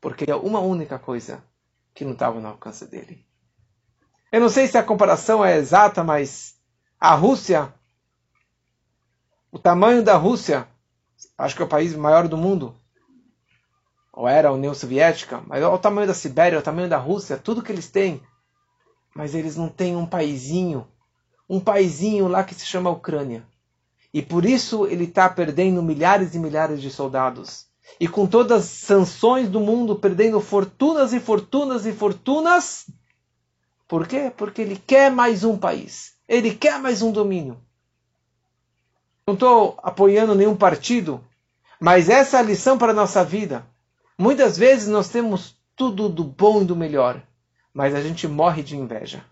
Porque 0.00 0.28
é 0.28 0.34
uma 0.34 0.60
única 0.60 0.98
coisa 0.98 1.44
que 1.94 2.04
não 2.04 2.12
estava 2.12 2.40
no 2.40 2.48
alcance 2.48 2.86
dele. 2.86 3.24
Eu 4.30 4.40
não 4.40 4.48
sei 4.48 4.66
se 4.66 4.76
a 4.76 4.82
comparação 4.82 5.44
é 5.44 5.56
exata, 5.56 6.04
mas 6.04 6.54
a 7.00 7.14
Rússia 7.14 7.72
o 9.50 9.58
tamanho 9.58 10.02
da 10.02 10.16
Rússia, 10.16 10.68
acho 11.36 11.56
que 11.56 11.62
é 11.62 11.64
o 11.64 11.68
país 11.68 11.94
maior 11.94 12.28
do 12.28 12.36
mundo, 12.36 12.74
ou 14.12 14.28
era 14.28 14.48
a 14.48 14.52
União 14.52 14.74
Soviética, 14.74 15.42
mas 15.46 15.62
olha 15.62 15.74
o 15.74 15.78
tamanho 15.78 16.06
da 16.06 16.14
Sibéria, 16.14 16.58
o 16.58 16.62
tamanho 16.62 16.88
da 16.88 16.98
Rússia, 16.98 17.38
tudo 17.38 17.62
que 17.62 17.70
eles 17.72 17.88
têm. 17.88 18.20
Mas 19.14 19.34
eles 19.34 19.56
não 19.56 19.68
têm 19.68 19.96
um 19.96 20.04
paizinho, 20.04 20.86
um 21.48 21.60
paizinho 21.60 22.28
lá 22.28 22.44
que 22.44 22.54
se 22.54 22.66
chama 22.66 22.90
Ucrânia. 22.90 23.46
E 24.12 24.20
por 24.20 24.44
isso 24.44 24.86
ele 24.86 25.04
está 25.04 25.28
perdendo 25.28 25.82
milhares 25.82 26.34
e 26.34 26.38
milhares 26.38 26.82
de 26.82 26.90
soldados. 26.90 27.66
E 27.98 28.06
com 28.06 28.26
todas 28.26 28.64
as 28.64 28.70
sanções 28.70 29.48
do 29.48 29.60
mundo, 29.60 29.96
perdendo 29.96 30.40
fortunas 30.40 31.12
e 31.12 31.20
fortunas 31.20 31.86
e 31.86 31.92
fortunas. 31.92 32.86
Por 33.86 34.06
quê? 34.06 34.32
Porque 34.36 34.62
ele 34.62 34.76
quer 34.76 35.10
mais 35.10 35.44
um 35.44 35.56
país. 35.56 36.14
Ele 36.28 36.54
quer 36.54 36.78
mais 36.78 37.00
um 37.02 37.10
domínio. 37.10 37.58
Não 39.28 39.34
estou 39.34 39.78
apoiando 39.82 40.34
nenhum 40.34 40.56
partido, 40.56 41.22
mas 41.78 42.08
essa 42.08 42.38
é 42.38 42.40
a 42.40 42.42
lição 42.42 42.78
para 42.78 42.92
a 42.92 42.94
nossa 42.94 43.22
vida. 43.22 43.62
Muitas 44.16 44.56
vezes 44.56 44.88
nós 44.88 45.10
temos 45.10 45.54
tudo 45.76 46.08
do 46.08 46.24
bom 46.24 46.62
e 46.62 46.64
do 46.64 46.74
melhor, 46.74 47.20
mas 47.74 47.94
a 47.94 48.00
gente 48.00 48.26
morre 48.26 48.62
de 48.62 48.74
inveja. 48.74 49.22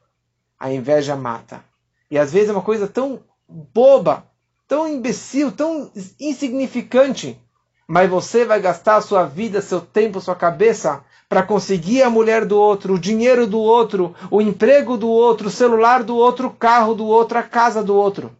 A 0.60 0.70
inveja 0.70 1.16
mata. 1.16 1.64
E 2.10 2.18
às 2.18 2.30
vezes 2.30 2.50
é 2.50 2.52
uma 2.52 2.60
coisa 2.60 2.86
tão 2.86 3.20
boba, 3.48 4.26
tão 4.68 4.86
imbecil, 4.86 5.50
tão 5.50 5.90
insignificante, 6.20 7.40
mas 7.88 8.10
você 8.10 8.44
vai 8.44 8.60
gastar 8.60 9.00
sua 9.00 9.24
vida, 9.24 9.62
seu 9.62 9.80
tempo, 9.80 10.20
sua 10.20 10.36
cabeça 10.36 11.02
para 11.26 11.42
conseguir 11.42 12.02
a 12.02 12.10
mulher 12.10 12.44
do 12.44 12.58
outro, 12.58 12.92
o 12.92 13.00
dinheiro 13.00 13.46
do 13.46 13.60
outro, 13.60 14.14
o 14.30 14.42
emprego 14.42 14.98
do 14.98 15.08
outro, 15.08 15.48
o 15.48 15.50
celular 15.50 16.02
do 16.02 16.14
outro, 16.14 16.48
o 16.48 16.52
carro 16.52 16.94
do 16.94 17.06
outro, 17.06 17.38
a 17.38 17.42
casa 17.42 17.82
do 17.82 17.96
outro 17.96 18.36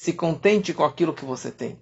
se 0.00 0.14
contente 0.14 0.72
com 0.72 0.82
aquilo 0.82 1.12
que 1.12 1.26
você 1.26 1.50
tem. 1.50 1.78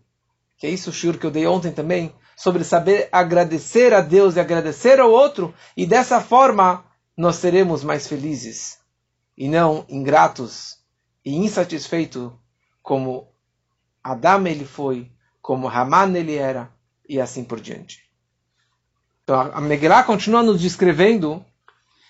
Que 0.56 0.66
é 0.66 0.70
isso 0.70 0.90
o 0.90 1.16
que 1.16 1.24
eu 1.24 1.30
dei 1.30 1.46
ontem 1.46 1.70
também, 1.70 2.12
sobre 2.36 2.64
saber 2.64 3.08
agradecer 3.12 3.94
a 3.94 4.00
Deus 4.00 4.34
e 4.34 4.40
agradecer 4.40 4.98
ao 4.98 5.08
outro, 5.08 5.54
e 5.76 5.86
dessa 5.86 6.20
forma 6.20 6.84
nós 7.16 7.36
seremos 7.36 7.84
mais 7.84 8.08
felizes, 8.08 8.80
e 9.36 9.48
não 9.48 9.86
ingratos 9.88 10.78
e 11.24 11.36
insatisfeitos 11.36 12.32
como 12.82 13.28
Adam 14.02 14.48
ele 14.48 14.64
foi, 14.64 15.12
como 15.40 15.68
Haman 15.68 16.12
ele 16.16 16.34
era, 16.34 16.72
e 17.08 17.20
assim 17.20 17.44
por 17.44 17.60
diante. 17.60 18.02
Então 19.22 19.38
a 19.54 19.60
Megillah 19.60 20.02
continua 20.02 20.42
nos 20.42 20.60
descrevendo 20.60 21.46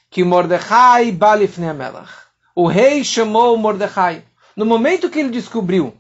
que 0.08 0.24
Mordecai 0.24 1.12
balifne 1.12 1.70
Melach. 1.74 2.28
O 2.54 2.66
rei 2.66 3.04
chamou 3.04 3.58
Mordecai. 3.58 4.24
No 4.58 4.66
momento 4.66 5.08
que 5.08 5.20
ele 5.20 5.28
descobriu 5.28 5.94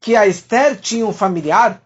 que 0.00 0.14
a 0.14 0.28
Esther 0.28 0.80
tinha 0.80 1.04
um 1.04 1.12
familiar, 1.12 1.82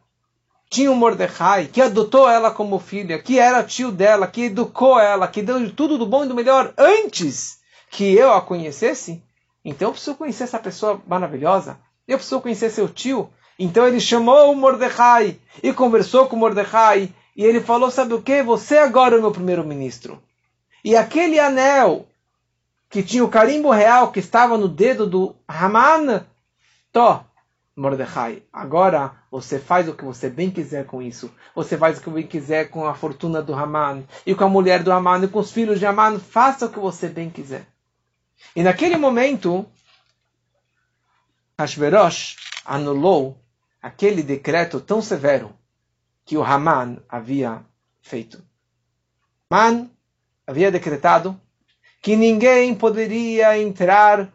tinha 0.68 0.92
um 0.92 0.94
Mordecai, 0.94 1.64
que 1.64 1.80
adotou 1.80 2.28
ela 2.28 2.50
como 2.50 2.78
filha, 2.78 3.18
que 3.18 3.38
era 3.38 3.64
tio 3.64 3.90
dela, 3.90 4.26
que 4.26 4.42
educou 4.42 5.00
ela, 5.00 5.26
que 5.26 5.40
deu 5.40 5.72
tudo 5.72 5.96
do 5.96 6.04
bom 6.04 6.26
e 6.26 6.28
do 6.28 6.34
melhor 6.34 6.74
antes 6.76 7.58
que 7.90 8.14
eu 8.14 8.34
a 8.34 8.42
conhecesse, 8.42 9.22
então 9.64 9.88
eu 9.88 9.92
preciso 9.92 10.14
conhecer 10.14 10.44
essa 10.44 10.58
pessoa 10.58 11.00
maravilhosa. 11.06 11.78
Eu 12.06 12.18
preciso 12.18 12.42
conhecer 12.42 12.68
seu 12.68 12.86
tio. 12.86 13.30
Então 13.58 13.88
ele 13.88 14.00
chamou 14.00 14.52
o 14.52 14.54
Mordecai 14.54 15.40
e 15.62 15.72
conversou 15.72 16.26
com 16.26 16.36
o 16.36 16.38
Mordecai. 16.38 17.10
E 17.34 17.42
ele 17.42 17.62
falou: 17.62 17.90
Sabe 17.90 18.12
o 18.12 18.20
que? 18.20 18.42
Você 18.42 18.76
agora 18.76 19.14
é 19.14 19.18
o 19.18 19.22
meu 19.22 19.30
primeiro-ministro. 19.30 20.22
E 20.84 20.94
aquele 20.94 21.40
anel 21.40 22.06
que 22.94 23.02
tinha 23.02 23.24
o 23.24 23.28
carimbo 23.28 23.72
real 23.72 24.12
que 24.12 24.20
estava 24.20 24.56
no 24.56 24.68
dedo 24.68 25.04
do 25.04 25.34
Haman, 25.48 26.24
Tó, 26.92 27.24
Mordecai, 27.74 28.44
agora 28.52 29.16
você 29.32 29.58
faz 29.58 29.88
o 29.88 29.94
que 29.94 30.04
você 30.04 30.30
bem 30.30 30.48
quiser 30.48 30.86
com 30.86 31.02
isso. 31.02 31.28
Você 31.56 31.76
faz 31.76 31.98
o 31.98 32.00
que 32.00 32.08
bem 32.08 32.24
quiser 32.24 32.70
com 32.70 32.86
a 32.86 32.94
fortuna 32.94 33.42
do 33.42 33.52
Haman, 33.52 34.04
e 34.24 34.32
com 34.32 34.44
a 34.44 34.48
mulher 34.48 34.84
do 34.84 34.92
Haman, 34.92 35.24
e 35.24 35.26
com 35.26 35.40
os 35.40 35.50
filhos 35.50 35.80
de 35.80 35.86
Haman. 35.86 36.20
Faça 36.20 36.66
o 36.66 36.70
que 36.70 36.78
você 36.78 37.08
bem 37.08 37.30
quiser. 37.30 37.66
E 38.54 38.62
naquele 38.62 38.96
momento, 38.96 39.66
Hashverosh 41.58 42.36
anulou 42.64 43.36
aquele 43.82 44.22
decreto 44.22 44.80
tão 44.80 45.02
severo 45.02 45.52
que 46.24 46.36
o 46.36 46.44
Haman 46.44 46.98
havia 47.08 47.60
feito. 48.00 48.40
Haman 49.50 49.90
havia 50.46 50.70
decretado 50.70 51.40
que 52.04 52.16
ninguém 52.16 52.74
poderia 52.74 53.58
entrar 53.58 54.30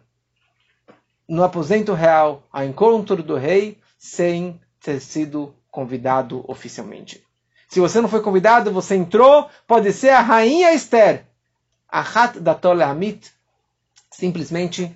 no 1.28 1.44
aposento 1.44 1.94
real 1.94 2.42
ao 2.52 2.64
encontro 2.64 3.22
do 3.22 3.36
rei 3.36 3.78
sem 3.96 4.60
ter 4.82 5.00
sido 5.00 5.54
convidado 5.70 6.44
oficialmente. 6.48 7.24
Se 7.68 7.80
você 7.80 8.02
não 8.02 8.10
foi 8.10 8.24
convidado, 8.24 8.72
você 8.72 8.96
entrou, 8.96 9.48
pode 9.68 9.94
ser 9.94 10.10
a 10.10 10.20
rainha 10.20 10.74
Esther. 10.74 11.28
Ahat 11.88 12.40
datole 12.40 12.82
amit, 12.82 13.32
simplesmente 14.10 14.92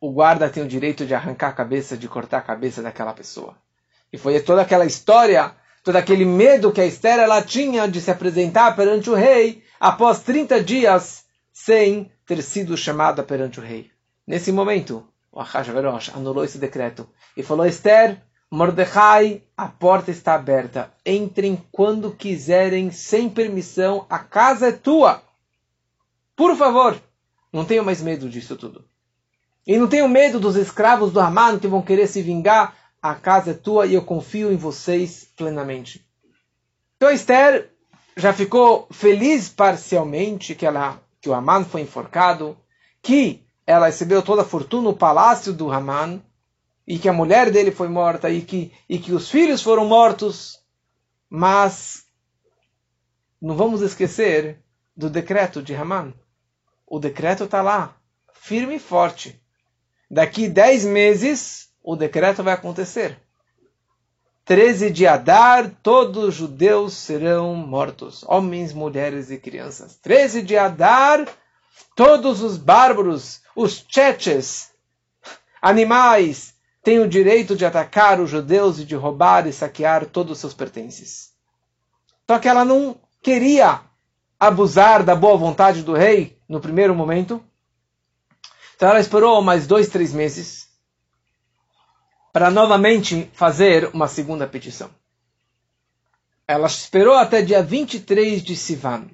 o 0.00 0.10
guarda 0.10 0.50
tem 0.50 0.64
o 0.64 0.68
direito 0.68 1.06
de 1.06 1.14
arrancar 1.14 1.50
a 1.50 1.52
cabeça, 1.52 1.96
de 1.96 2.08
cortar 2.08 2.38
a 2.38 2.42
cabeça 2.42 2.82
daquela 2.82 3.12
pessoa. 3.12 3.56
E 4.12 4.18
foi 4.18 4.40
toda 4.40 4.62
aquela 4.62 4.84
história, 4.84 5.54
todo 5.84 5.94
aquele 5.94 6.24
medo 6.24 6.72
que 6.72 6.80
a 6.80 6.86
Esther 6.86 7.20
ela 7.20 7.40
tinha 7.40 7.86
de 7.86 8.00
se 8.00 8.10
apresentar 8.10 8.74
perante 8.74 9.08
o 9.08 9.14
rei 9.14 9.62
após 9.78 10.18
30 10.18 10.60
dias 10.60 11.23
sem 11.64 12.10
ter 12.26 12.42
sido 12.42 12.76
chamada 12.76 13.22
perante 13.22 13.58
o 13.58 13.62
rei. 13.62 13.90
Nesse 14.26 14.52
momento, 14.52 15.06
o 15.32 15.40
Ahashverosh 15.40 16.10
anulou 16.14 16.44
esse 16.44 16.58
decreto 16.58 17.08
e 17.34 17.42
falou: 17.42 17.64
Esther, 17.64 18.20
Mordecai, 18.50 19.42
a 19.56 19.66
porta 19.66 20.10
está 20.10 20.34
aberta. 20.34 20.92
Entrem 21.06 21.64
quando 21.72 22.12
quiserem, 22.12 22.90
sem 22.90 23.30
permissão. 23.30 24.04
A 24.10 24.18
casa 24.18 24.68
é 24.68 24.72
tua. 24.72 25.22
Por 26.36 26.54
favor, 26.54 27.00
não 27.50 27.64
tenho 27.64 27.84
mais 27.84 28.02
medo 28.02 28.28
disso 28.28 28.56
tudo. 28.56 28.84
E 29.66 29.78
não 29.78 29.88
tenho 29.88 30.08
medo 30.08 30.38
dos 30.38 30.56
escravos 30.56 31.12
do 31.12 31.20
Haman 31.20 31.58
que 31.58 31.66
vão 31.66 31.80
querer 31.80 32.06
se 32.06 32.20
vingar. 32.20 32.76
A 33.00 33.14
casa 33.14 33.52
é 33.52 33.54
tua 33.54 33.86
e 33.86 33.94
eu 33.94 34.02
confio 34.02 34.52
em 34.52 34.56
vocês 34.56 35.26
plenamente. 35.34 36.06
Então 36.96 37.10
Esther 37.10 37.70
já 38.16 38.32
ficou 38.34 38.86
feliz 38.90 39.48
parcialmente 39.48 40.54
que 40.54 40.66
ela 40.66 41.00
que 41.24 41.30
o 41.30 41.32
Haman 41.32 41.64
foi 41.64 41.80
enforcado, 41.80 42.54
que 43.00 43.46
ela 43.66 43.86
recebeu 43.86 44.22
toda 44.22 44.42
a 44.42 44.44
fortuna 44.44 44.90
no 44.90 44.94
palácio 44.94 45.54
do 45.54 45.72
Haman, 45.72 46.22
e 46.86 46.98
que 46.98 47.08
a 47.08 47.14
mulher 47.14 47.50
dele 47.50 47.70
foi 47.70 47.88
morta, 47.88 48.28
e 48.28 48.42
que, 48.42 48.70
e 48.86 48.98
que 48.98 49.10
os 49.10 49.30
filhos 49.30 49.62
foram 49.62 49.86
mortos. 49.86 50.60
Mas 51.30 52.04
não 53.40 53.56
vamos 53.56 53.80
esquecer 53.80 54.62
do 54.94 55.08
decreto 55.08 55.62
de 55.62 55.74
Haman. 55.74 56.12
O 56.86 56.98
decreto 56.98 57.44
está 57.44 57.62
lá. 57.62 57.96
firme 58.34 58.74
e 58.74 58.78
forte. 58.78 59.42
Daqui 60.10 60.46
dez 60.46 60.84
meses, 60.84 61.70
o 61.82 61.96
decreto 61.96 62.42
vai 62.42 62.52
acontecer. 62.52 63.18
13 64.44 64.90
de 64.90 65.06
Adar, 65.06 65.70
todos 65.82 66.24
os 66.24 66.34
judeus 66.34 66.92
serão 66.92 67.54
mortos, 67.54 68.22
homens, 68.28 68.74
mulheres 68.74 69.30
e 69.30 69.38
crianças. 69.38 69.96
13 69.96 70.42
de 70.42 70.54
Adar, 70.54 71.26
todos 71.96 72.42
os 72.42 72.58
bárbaros, 72.58 73.40
os 73.56 73.80
tcheches, 73.80 74.70
animais, 75.62 76.52
têm 76.82 76.98
o 76.98 77.08
direito 77.08 77.56
de 77.56 77.64
atacar 77.64 78.20
os 78.20 78.28
judeus 78.28 78.78
e 78.78 78.84
de 78.84 78.94
roubar 78.94 79.46
e 79.46 79.52
saquear 79.52 80.04
todos 80.04 80.32
os 80.32 80.38
seus 80.38 80.52
pertences. 80.52 81.32
Só 82.30 82.38
que 82.38 82.48
ela 82.48 82.66
não 82.66 83.00
queria 83.22 83.80
abusar 84.38 85.02
da 85.02 85.16
boa 85.16 85.38
vontade 85.38 85.82
do 85.82 85.94
rei 85.94 86.38
no 86.46 86.60
primeiro 86.60 86.94
momento. 86.94 87.42
Então 88.76 88.90
ela 88.90 89.00
esperou 89.00 89.40
mais 89.40 89.66
dois, 89.66 89.88
três 89.88 90.12
meses 90.12 90.63
para 92.34 92.50
novamente 92.50 93.30
fazer 93.32 93.88
uma 93.94 94.08
segunda 94.08 94.44
petição. 94.44 94.90
Ela 96.48 96.66
esperou 96.66 97.14
até 97.14 97.40
dia 97.40 97.62
23 97.62 98.42
de 98.42 98.56
Sivan. 98.56 99.06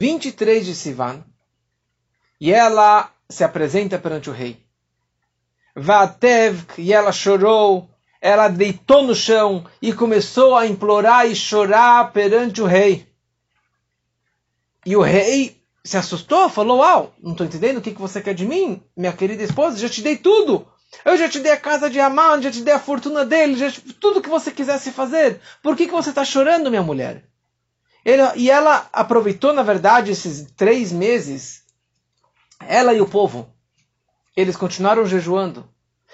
23 0.00 0.64
de 0.64 0.74
Sivan. 0.74 1.22
E 2.40 2.50
ela 2.50 3.12
se 3.28 3.44
apresenta 3.44 3.98
perante 3.98 4.30
o 4.30 4.32
rei. 4.32 4.64
Vatev, 5.74 6.64
e 6.78 6.90
ela 6.90 7.12
chorou, 7.12 7.86
ela 8.18 8.48
deitou 8.48 9.02
no 9.02 9.14
chão 9.14 9.66
e 9.82 9.92
começou 9.92 10.56
a 10.56 10.66
implorar 10.66 11.30
e 11.30 11.36
chorar 11.36 12.14
perante 12.14 12.62
o 12.62 12.66
rei. 12.66 13.06
E 14.86 14.96
o 14.96 15.02
rei 15.02 15.62
se 15.84 15.98
assustou, 15.98 16.48
falou: 16.48 16.78
Uau, 16.78 17.14
não 17.22 17.32
estou 17.32 17.46
entendendo 17.46 17.76
o 17.76 17.82
que, 17.82 17.92
que 17.92 18.00
você 18.00 18.22
quer 18.22 18.34
de 18.34 18.46
mim, 18.46 18.82
minha 18.96 19.12
querida 19.12 19.42
esposa, 19.42 19.76
já 19.76 19.88
te 19.90 20.00
dei 20.00 20.16
tudo. 20.16 20.66
Eu 21.04 21.16
já 21.16 21.28
te 21.28 21.40
dei 21.40 21.52
a 21.52 21.56
casa 21.56 21.90
de 21.90 22.00
Amã, 22.00 22.40
já 22.40 22.50
te 22.50 22.62
dei 22.62 22.74
a 22.74 22.78
fortuna 22.78 23.24
dele, 23.24 23.56
já 23.56 23.70
te... 23.70 23.80
tudo 23.80 24.22
que 24.22 24.28
você 24.28 24.50
quisesse 24.50 24.90
fazer. 24.90 25.40
Por 25.62 25.76
que, 25.76 25.86
que 25.86 25.92
você 25.92 26.10
está 26.10 26.24
chorando, 26.24 26.70
minha 26.70 26.82
mulher? 26.82 27.24
Ele... 28.04 28.22
e 28.36 28.50
ela 28.50 28.88
aproveitou, 28.92 29.52
na 29.52 29.62
verdade, 29.62 30.12
esses 30.12 30.50
três 30.56 30.92
meses, 30.92 31.62
ela 32.60 32.94
e 32.94 33.00
o 33.00 33.08
povo, 33.08 33.48
eles 34.36 34.56
continuaram 34.56 35.06
jejuando 35.06 35.68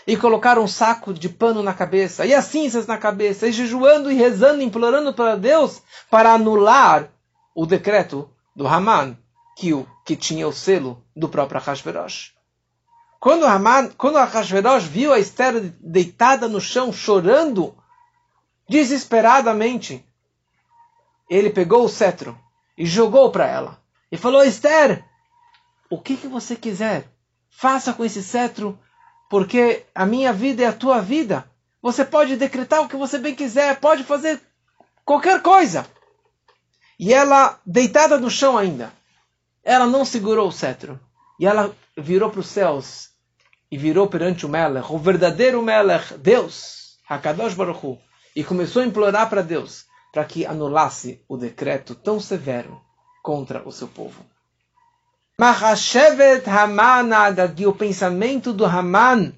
e 0.07 0.17
colocaram 0.17 0.63
um 0.63 0.69
saco 0.69 1.13
de 1.13 1.29
pano 1.29 1.63
na 1.63 1.75
cabeça 1.75 2.27
e 2.27 2.35
as 2.35 2.47
cinzas 2.47 2.87
na 2.87 2.99
cabeça, 2.99 3.47
e 3.47 3.53
jejuando 3.53 4.11
e 4.11 4.15
rezando, 4.15 4.63
implorando 4.63 5.13
para 5.13 5.37
Deus 5.37 5.83
para 6.11 6.33
anular 6.33 7.09
o 7.55 7.67
decreto 7.67 8.29
do 8.55 8.67
Haman, 8.67 9.17
que, 9.57 9.73
o, 9.73 9.87
que 10.05 10.17
tinha 10.17 10.49
o 10.49 10.53
selo 10.53 11.03
do 11.15 11.29
próprio 11.29 11.61
Ahasverosh. 11.61 12.32
Quando, 13.23 13.47
Haman, 13.47 13.91
quando 13.91 14.19
Ahasverosh 14.19 14.83
viu 14.83 15.13
a 15.13 15.19
Esther 15.21 15.73
deitada 15.79 16.49
no 16.49 16.61
chão, 16.61 16.93
chorando, 16.93 17.73
desesperadamente, 18.69 20.05
ele 21.31 21.49
pegou 21.49 21.85
o 21.85 21.89
cetro 21.89 22.37
e 22.77 22.85
jogou 22.85 23.31
para 23.31 23.47
ela. 23.47 23.81
E 24.11 24.17
falou, 24.17 24.43
Esther, 24.43 25.05
o 25.89 26.01
que, 26.01 26.17
que 26.17 26.27
você 26.27 26.57
quiser, 26.57 27.07
faça 27.49 27.93
com 27.93 28.05
esse 28.05 28.25
cetro, 28.25 28.77
porque 29.31 29.87
a 29.95 30.05
minha 30.05 30.33
vida 30.33 30.65
é 30.65 30.67
a 30.67 30.73
tua 30.73 31.01
vida. 31.01 31.49
Você 31.81 32.05
pode 32.05 32.35
decretar 32.35 32.83
o 32.83 32.89
que 32.89 32.97
você 32.97 33.19
bem 33.19 33.37
quiser, 33.37 33.79
pode 33.79 34.03
fazer 34.03 34.41
qualquer 35.05 35.41
coisa. 35.43 35.87
E 36.99 37.15
ela, 37.15 37.61
deitada 37.65 38.19
no 38.19 38.29
chão 38.29 38.59
ainda, 38.59 38.93
ela 39.63 39.87
não 39.87 40.05
segurou 40.05 40.49
o 40.49 40.53
cetro. 40.53 40.99
E 41.39 41.47
ela 41.47 41.73
virou 41.97 42.29
para 42.29 42.41
os 42.41 42.49
céus 42.49 43.12
e 43.73 43.79
virou 43.79 44.07
perante 44.07 44.45
o 44.45 44.51
Melech, 44.51 44.93
o 44.93 44.99
verdadeiro 44.99 45.63
Melech, 45.63 46.19
Deus, 46.19 46.99
Hakadosh 47.09 47.55
Baruch 47.55 47.87
Hu, 47.87 47.99
e 48.37 48.45
começou 48.45 48.83
a 48.83 48.85
implorar 48.85 49.31
para 49.31 49.41
Deus 49.41 49.87
para 50.13 50.27
que 50.27 50.45
anulasse 50.45 51.25
o 51.27 51.39
decreto 51.39 51.95
tão 51.95 52.21
severo 52.21 52.79
contra 53.23 53.67
o 53.67 53.73
seu 53.73 53.89
povo. 53.89 54.27
Mahashevet 55.39 56.47
Haman 56.47 57.17
Agagi, 57.17 57.67
o 57.67 57.73
pensamento 57.73 58.53
do 58.53 58.67
Haman. 58.67 59.33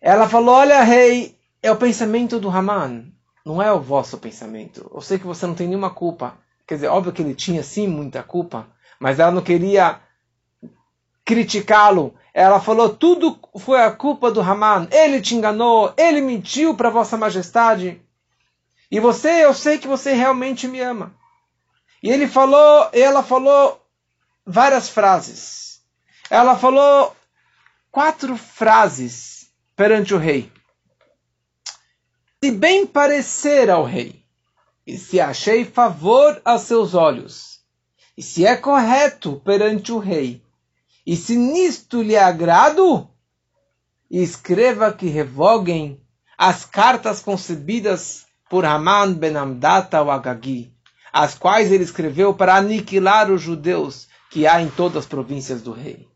Ela 0.00 0.26
falou: 0.26 0.54
Olha, 0.54 0.82
rei, 0.82 1.38
é 1.62 1.70
o 1.70 1.76
pensamento 1.76 2.40
do 2.40 2.48
Haman, 2.48 3.12
não 3.44 3.60
é 3.60 3.70
o 3.70 3.80
vosso 3.80 4.16
pensamento. 4.16 4.90
Eu 4.94 5.02
sei 5.02 5.18
que 5.18 5.26
você 5.26 5.46
não 5.46 5.54
tem 5.54 5.68
nenhuma 5.68 5.90
culpa. 5.90 6.38
Quer 6.66 6.76
dizer, 6.76 6.88
óbvio 6.88 7.12
que 7.12 7.20
ele 7.20 7.34
tinha 7.34 7.62
sim 7.62 7.86
muita 7.86 8.22
culpa, 8.22 8.66
mas 8.98 9.18
ela 9.18 9.30
não 9.30 9.42
queria 9.42 10.00
criticá-lo. 11.28 12.14
Ela 12.32 12.58
falou: 12.58 12.88
tudo 12.88 13.38
foi 13.58 13.82
a 13.82 13.90
culpa 13.90 14.30
do 14.30 14.40
Haman. 14.40 14.88
Ele 14.90 15.20
te 15.20 15.34
enganou, 15.34 15.92
ele 15.94 16.22
mentiu 16.22 16.74
para 16.74 16.88
Vossa 16.88 17.18
Majestade. 17.18 18.00
E 18.90 18.98
você, 18.98 19.44
eu 19.44 19.52
sei 19.52 19.76
que 19.76 19.86
você 19.86 20.14
realmente 20.14 20.66
me 20.66 20.80
ama. 20.80 21.14
E 22.02 22.08
ele 22.08 22.26
falou, 22.26 22.88
ela 22.94 23.22
falou 23.22 23.84
várias 24.46 24.88
frases. 24.88 25.82
Ela 26.30 26.56
falou 26.56 27.14
quatro 27.90 28.34
frases 28.34 29.50
perante 29.76 30.14
o 30.14 30.18
rei. 30.18 30.50
Se 32.42 32.50
bem 32.50 32.86
parecer 32.86 33.68
ao 33.68 33.84
rei, 33.84 34.24
e 34.86 34.96
se 34.96 35.20
achei 35.20 35.66
favor 35.66 36.40
aos 36.42 36.62
seus 36.62 36.94
olhos, 36.94 37.60
e 38.16 38.22
se 38.22 38.46
é 38.46 38.56
correto 38.56 39.42
perante 39.44 39.92
o 39.92 39.98
rei, 39.98 40.42
e 41.08 41.16
se 41.16 41.36
nisto 41.36 42.02
lhe 42.02 42.18
agrado, 42.18 43.08
escreva 44.10 44.92
que 44.92 45.06
revoguem 45.06 45.98
as 46.36 46.66
cartas 46.66 47.22
concebidas 47.22 48.26
por 48.50 48.66
Haman 48.66 49.14
ben 49.14 49.34
Amdata 49.34 50.02
o 50.02 50.10
Agagi, 50.10 50.70
as 51.10 51.34
quais 51.34 51.72
ele 51.72 51.82
escreveu 51.82 52.34
para 52.34 52.56
aniquilar 52.56 53.30
os 53.30 53.40
judeus 53.40 54.06
que 54.28 54.46
há 54.46 54.60
em 54.60 54.68
todas 54.68 54.98
as 54.98 55.06
províncias 55.06 55.62
do 55.62 55.72
rei. 55.72 56.06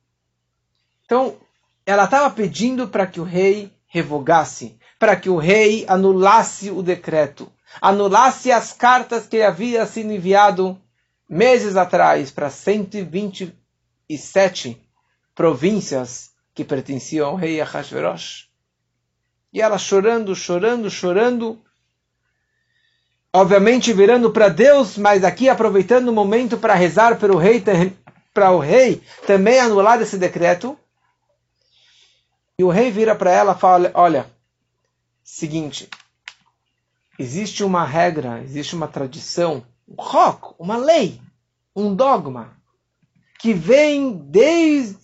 Então, 1.06 1.38
ela 1.86 2.04
estava 2.04 2.28
pedindo 2.28 2.86
para 2.86 3.06
que 3.06 3.18
o 3.18 3.24
rei 3.24 3.72
revogasse, 3.86 4.78
para 4.98 5.16
que 5.16 5.30
o 5.30 5.38
rei 5.38 5.86
anulasse 5.88 6.70
o 6.70 6.82
decreto, 6.82 7.50
anulasse 7.80 8.52
as 8.52 8.74
cartas 8.74 9.26
que 9.26 9.40
havia 9.40 9.86
sido 9.86 10.12
enviado 10.12 10.78
meses 11.26 11.78
atrás 11.78 12.30
para 12.30 12.50
120 12.50 13.61
e 14.12 14.18
sete 14.18 14.78
províncias 15.34 16.32
que 16.54 16.62
pertenciam 16.62 17.28
ao 17.28 17.34
rei 17.34 17.62
Ahasverosh. 17.62 18.50
E 19.50 19.60
ela 19.62 19.78
chorando, 19.78 20.36
chorando, 20.36 20.90
chorando, 20.90 21.62
obviamente 23.32 23.90
virando 23.90 24.30
para 24.30 24.50
Deus, 24.50 24.98
mas 24.98 25.24
aqui 25.24 25.48
aproveitando 25.48 26.08
o 26.08 26.12
momento 26.12 26.58
para 26.58 26.74
rezar 26.74 27.18
para 27.18 27.32
o 27.32 27.38
rei, 27.38 27.62
para 28.34 28.50
o 28.50 28.58
rei 28.58 29.02
também 29.26 29.58
anular 29.58 30.00
esse 30.02 30.18
decreto. 30.18 30.78
E 32.58 32.64
o 32.64 32.68
rei 32.68 32.90
vira 32.90 33.14
para 33.14 33.32
ela 33.32 33.54
e 33.54 33.58
fala: 33.58 33.90
Olha, 33.94 34.30
seguinte, 35.24 35.88
existe 37.18 37.64
uma 37.64 37.84
regra, 37.86 38.42
existe 38.42 38.76
uma 38.76 38.88
tradição, 38.88 39.64
um 39.88 39.94
rock, 39.98 40.54
uma 40.58 40.76
lei, 40.76 41.18
um 41.74 41.94
dogma 41.94 42.61
que 43.42 43.52
vem 43.52 44.18
desde 44.28 44.96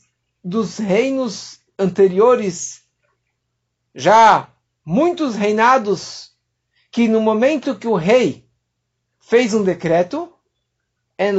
os 0.45 0.79
reinos 0.79 1.59
anteriores, 1.77 2.83
já 3.93 4.49
muitos 4.85 5.35
reinados, 5.35 6.31
que 6.89 7.09
no 7.09 7.21
momento 7.21 7.75
que 7.75 7.89
o 7.89 7.97
rei 7.97 8.47
fez 9.21 9.53
um 9.55 9.65
decreto, 9.65 10.33
en 11.19 11.33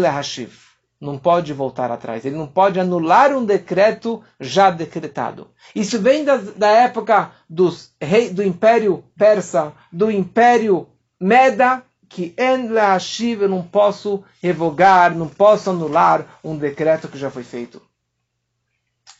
não 0.99 1.17
pode 1.17 1.53
voltar 1.53 1.89
atrás, 1.89 2.25
ele 2.25 2.35
não 2.35 2.47
pode 2.47 2.81
anular 2.81 3.33
um 3.33 3.45
decreto 3.45 4.21
já 4.37 4.69
decretado. 4.69 5.51
Isso 5.73 6.01
vem 6.01 6.25
da, 6.25 6.35
da 6.35 6.67
época 6.67 7.31
dos 7.49 7.93
rei, 8.01 8.29
do 8.29 8.43
Império 8.43 9.05
Persa, 9.17 9.71
do 9.89 10.11
Império 10.11 10.85
Meda, 11.17 11.81
que 12.09 12.33
en 12.37 12.71
leashiv 12.71 13.43
eu 13.43 13.49
não 13.49 13.61
posso 13.63 14.23
revogar, 14.41 15.15
não 15.15 15.29
posso 15.29 15.69
anular 15.69 16.39
um 16.43 16.57
decreto 16.57 17.07
que 17.07 17.19
já 17.19 17.29
foi 17.29 17.43
feito. 17.43 17.79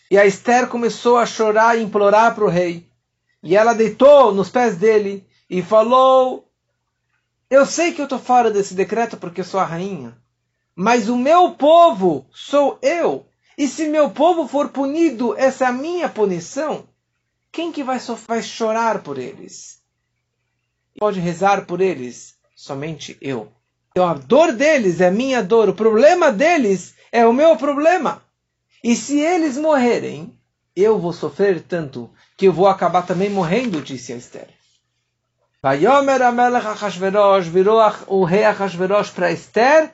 E 0.09 0.17
a 0.17 0.25
Esther 0.25 0.67
começou 0.67 1.17
a 1.17 1.25
chorar 1.25 1.77
e 1.77 1.83
implorar 1.83 2.33
para 2.33 2.43
o 2.43 2.49
rei. 2.49 2.89
E 3.43 3.55
ela 3.55 3.73
deitou 3.73 4.33
nos 4.33 4.49
pés 4.49 4.75
dele 4.75 5.25
e 5.47 5.61
falou: 5.61 6.51
Eu 7.47 7.63
sei 7.63 7.93
que 7.93 8.01
eu 8.01 8.05
estou 8.05 8.17
fora 8.17 8.49
desse 8.49 8.73
decreto 8.73 9.17
porque 9.17 9.41
eu 9.41 9.45
sou 9.45 9.59
a 9.59 9.65
rainha, 9.65 10.17
mas 10.75 11.07
o 11.07 11.15
meu 11.15 11.51
povo 11.51 12.25
sou 12.31 12.79
eu. 12.81 13.27
E 13.55 13.67
se 13.67 13.87
meu 13.87 14.09
povo 14.09 14.47
for 14.47 14.69
punido, 14.69 15.37
essa 15.37 15.65
é 15.65 15.67
a 15.67 15.71
minha 15.73 16.09
punição. 16.09 16.87
Quem 17.51 17.71
que 17.71 17.83
vai, 17.83 17.99
vai 18.27 18.41
chorar 18.41 19.03
por 19.03 19.17
eles? 19.17 19.79
Pode 20.97 21.19
rezar 21.19 21.65
por 21.65 21.81
eles? 21.81 22.38
Somente 22.59 23.17
eu. 23.21 23.49
Então 23.91 24.05
a 24.05 24.13
dor 24.13 24.51
deles 24.51 24.99
é 24.99 25.09
minha 25.09 25.41
dor, 25.41 25.69
o 25.69 25.73
problema 25.73 26.29
deles 26.29 26.93
é 27.09 27.25
o 27.25 27.31
meu 27.31 27.55
problema. 27.55 28.21
E 28.83 28.97
se 28.97 29.17
eles 29.17 29.57
morrerem, 29.57 30.37
eu 30.75 30.99
vou 30.99 31.13
sofrer 31.13 31.61
tanto 31.61 32.09
que 32.35 32.47
eu 32.47 32.53
vou 32.53 32.67
acabar 32.67 33.05
também 33.05 33.29
morrendo, 33.29 33.81
disse 33.81 34.11
a 34.11 34.17
Esther. 34.17 34.49
Vayomer 35.63 36.21
Amelech 36.21 36.67
Achashverosh 36.67 37.47
virou 37.47 37.79
o 38.07 38.25
rei 38.25 38.43
Achashverosh 38.43 39.11
para 39.11 39.31
Esther 39.31 39.91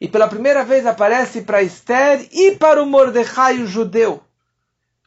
e 0.00 0.08
pela 0.08 0.26
primeira 0.26 0.64
vez 0.64 0.86
aparece 0.86 1.42
para 1.42 1.62
Esther 1.62 2.26
e 2.32 2.52
para 2.52 2.82
o 2.82 2.86
Mordecai, 2.86 3.58
o 3.58 3.66
judeu. 3.66 4.22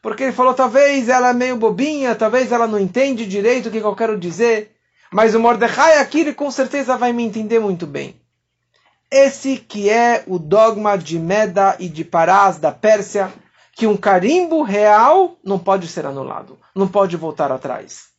Porque 0.00 0.22
ele 0.22 0.32
falou, 0.32 0.54
talvez 0.54 1.08
ela 1.08 1.30
é 1.30 1.34
meio 1.34 1.56
bobinha, 1.56 2.14
talvez 2.14 2.52
ela 2.52 2.68
não 2.68 2.78
entende 2.78 3.26
direito 3.26 3.68
o 3.68 3.72
que 3.72 3.78
eu 3.78 3.96
quero 3.96 4.16
dizer. 4.16 4.76
Mas 5.12 5.34
o 5.34 5.40
Mordecai 5.40 5.98
aqui, 5.98 6.20
ele 6.20 6.34
com 6.34 6.50
certeza 6.50 6.96
vai 6.96 7.12
me 7.12 7.24
entender 7.24 7.58
muito 7.58 7.86
bem. 7.86 8.20
Esse 9.10 9.56
que 9.56 9.90
é 9.90 10.22
o 10.26 10.38
dogma 10.38 10.96
de 10.96 11.18
Meda 11.18 11.76
e 11.80 11.88
de 11.88 12.04
Parás 12.04 12.58
da 12.58 12.70
Pérsia, 12.70 13.32
que 13.72 13.86
um 13.86 13.96
carimbo 13.96 14.62
real 14.62 15.36
não 15.42 15.58
pode 15.58 15.88
ser 15.88 16.06
anulado, 16.06 16.58
não 16.74 16.86
pode 16.86 17.16
voltar 17.16 17.50
atrás. 17.50 18.10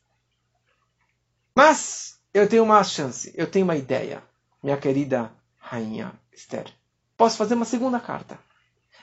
Mas 1.54 2.18
eu 2.34 2.46
tenho 2.46 2.62
uma 2.62 2.82
chance, 2.84 3.32
eu 3.36 3.46
tenho 3.46 3.64
uma 3.64 3.76
ideia, 3.76 4.22
minha 4.62 4.76
querida 4.76 5.32
rainha 5.58 6.12
Esther. 6.32 6.66
Posso 7.16 7.36
fazer 7.36 7.54
uma 7.54 7.64
segunda 7.64 8.00
carta. 8.00 8.38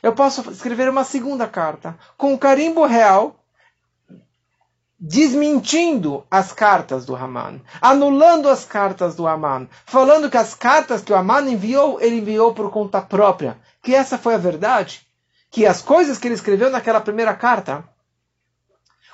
Eu 0.02 0.13
posso 0.13 0.49
escrever 0.52 0.89
uma 0.89 1.04
segunda 1.04 1.47
carta 1.47 1.97
com 2.17 2.34
o 2.34 2.38
carimbo 2.38 2.86
real 2.86 3.38
desmentindo 4.99 6.25
as 6.29 6.51
cartas 6.51 7.05
do 7.05 7.15
Haman, 7.15 7.62
anulando 7.81 8.49
as 8.49 8.65
cartas 8.65 9.15
do 9.15 9.25
Haman, 9.25 9.67
falando 9.85 10.29
que 10.29 10.38
as 10.38 10.53
cartas 10.53 11.01
que 11.01 11.13
o 11.13 11.15
Haman 11.15 11.49
enviou, 11.49 12.01
ele 12.01 12.17
enviou 12.17 12.53
por 12.53 12.69
conta 12.69 13.01
própria, 13.01 13.57
que 13.81 13.95
essa 13.95 14.17
foi 14.17 14.35
a 14.35 14.39
verdade, 14.39 15.07
que 15.49 15.65
as 15.65 15.81
coisas 15.81 16.17
que 16.17 16.27
ele 16.27 16.35
escreveu 16.35 16.69
naquela 16.69 16.99
primeira 16.99 17.33
carta, 17.33 17.88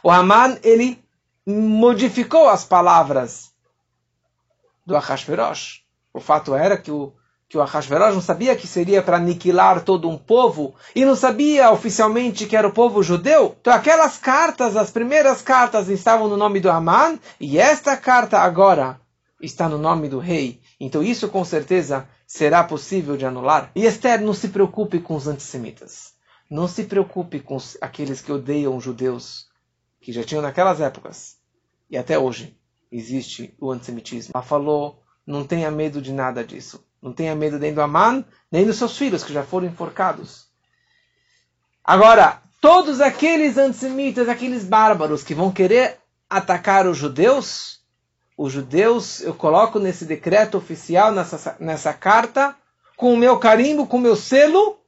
o 0.01 0.09
Haman, 0.09 0.57
ele 0.63 1.03
modificou 1.45 2.49
as 2.49 2.65
palavras 2.65 3.51
do 4.85 4.95
Ahasverosh. 4.95 5.83
O 6.13 6.19
fato 6.19 6.55
era 6.55 6.77
que 6.77 6.91
o 6.91 7.13
que 7.47 7.57
o 7.57 7.61
Ahasverosh 7.61 8.15
não 8.15 8.21
sabia 8.21 8.55
que 8.55 8.67
seria 8.67 9.01
para 9.01 9.17
aniquilar 9.17 9.83
todo 9.83 10.09
um 10.09 10.17
povo 10.17 10.73
e 10.95 11.05
não 11.05 11.15
sabia 11.15 11.71
oficialmente 11.71 12.47
que 12.47 12.55
era 12.55 12.67
o 12.67 12.73
povo 12.73 13.03
judeu. 13.03 13.55
Então 13.61 13.73
aquelas 13.73 14.17
cartas, 14.17 14.75
as 14.75 14.89
primeiras 14.89 15.41
cartas 15.41 15.87
estavam 15.87 16.27
no 16.27 16.37
nome 16.37 16.59
do 16.59 16.69
Haman 16.69 17.19
e 17.39 17.59
esta 17.59 17.95
carta 17.95 18.39
agora 18.39 18.99
está 19.41 19.69
no 19.69 19.77
nome 19.77 20.09
do 20.09 20.19
rei. 20.19 20.59
Então 20.79 21.03
isso 21.03 21.29
com 21.29 21.45
certeza 21.45 22.07
será 22.25 22.63
possível 22.63 23.15
de 23.15 23.25
anular. 23.25 23.71
E 23.75 23.85
Esther, 23.85 24.21
não 24.21 24.33
se 24.33 24.49
preocupe 24.49 24.99
com 24.99 25.15
os 25.15 25.27
antissemitas. 25.27 26.13
Não 26.49 26.67
se 26.67 26.83
preocupe 26.83 27.39
com 27.39 27.57
aqueles 27.81 28.21
que 28.21 28.31
odeiam 28.31 28.75
os 28.75 28.83
judeus, 28.83 29.47
que 30.01 30.11
já 30.11 30.23
tinham 30.23 30.41
naquelas 30.41 30.81
épocas. 30.81 31.37
E 31.89 31.97
até 31.97 32.17
hoje 32.17 32.57
existe 32.91 33.55
o 33.59 33.71
antissemitismo. 33.71 34.31
Ela 34.33 34.43
falou, 34.43 35.01
não 35.25 35.45
tenha 35.45 35.71
medo 35.71 36.01
de 36.01 36.11
nada 36.11 36.43
disso. 36.43 36.83
Não 37.05 37.13
tenha 37.13 37.35
medo 37.35 37.59
nem 37.59 37.71
do 37.71 37.83
Aman, 37.83 38.25
nem 38.51 38.65
dos 38.65 38.77
seus 38.77 38.97
filhos 38.97 39.23
que 39.23 39.31
já 39.31 39.43
foram 39.43 39.67
enforcados. 39.67 40.47
Agora, 41.83 42.41
todos 42.59 42.99
aqueles 42.99 43.59
antissemitas, 43.59 44.27
aqueles 44.27 44.63
bárbaros 44.63 45.23
que 45.23 45.35
vão 45.35 45.51
querer 45.51 45.99
atacar 46.27 46.87
os 46.87 46.97
judeus, 46.97 47.79
os 48.35 48.51
judeus 48.51 49.21
eu 49.21 49.35
coloco 49.35 49.77
nesse 49.77 50.03
decreto 50.03 50.57
oficial, 50.57 51.11
nessa, 51.11 51.55
nessa 51.59 51.93
carta, 51.93 52.55
com 52.97 53.13
o 53.13 53.17
meu 53.17 53.37
carimbo, 53.37 53.85
com 53.85 53.97
o 53.97 54.01
meu 54.01 54.15
selo, 54.15 54.79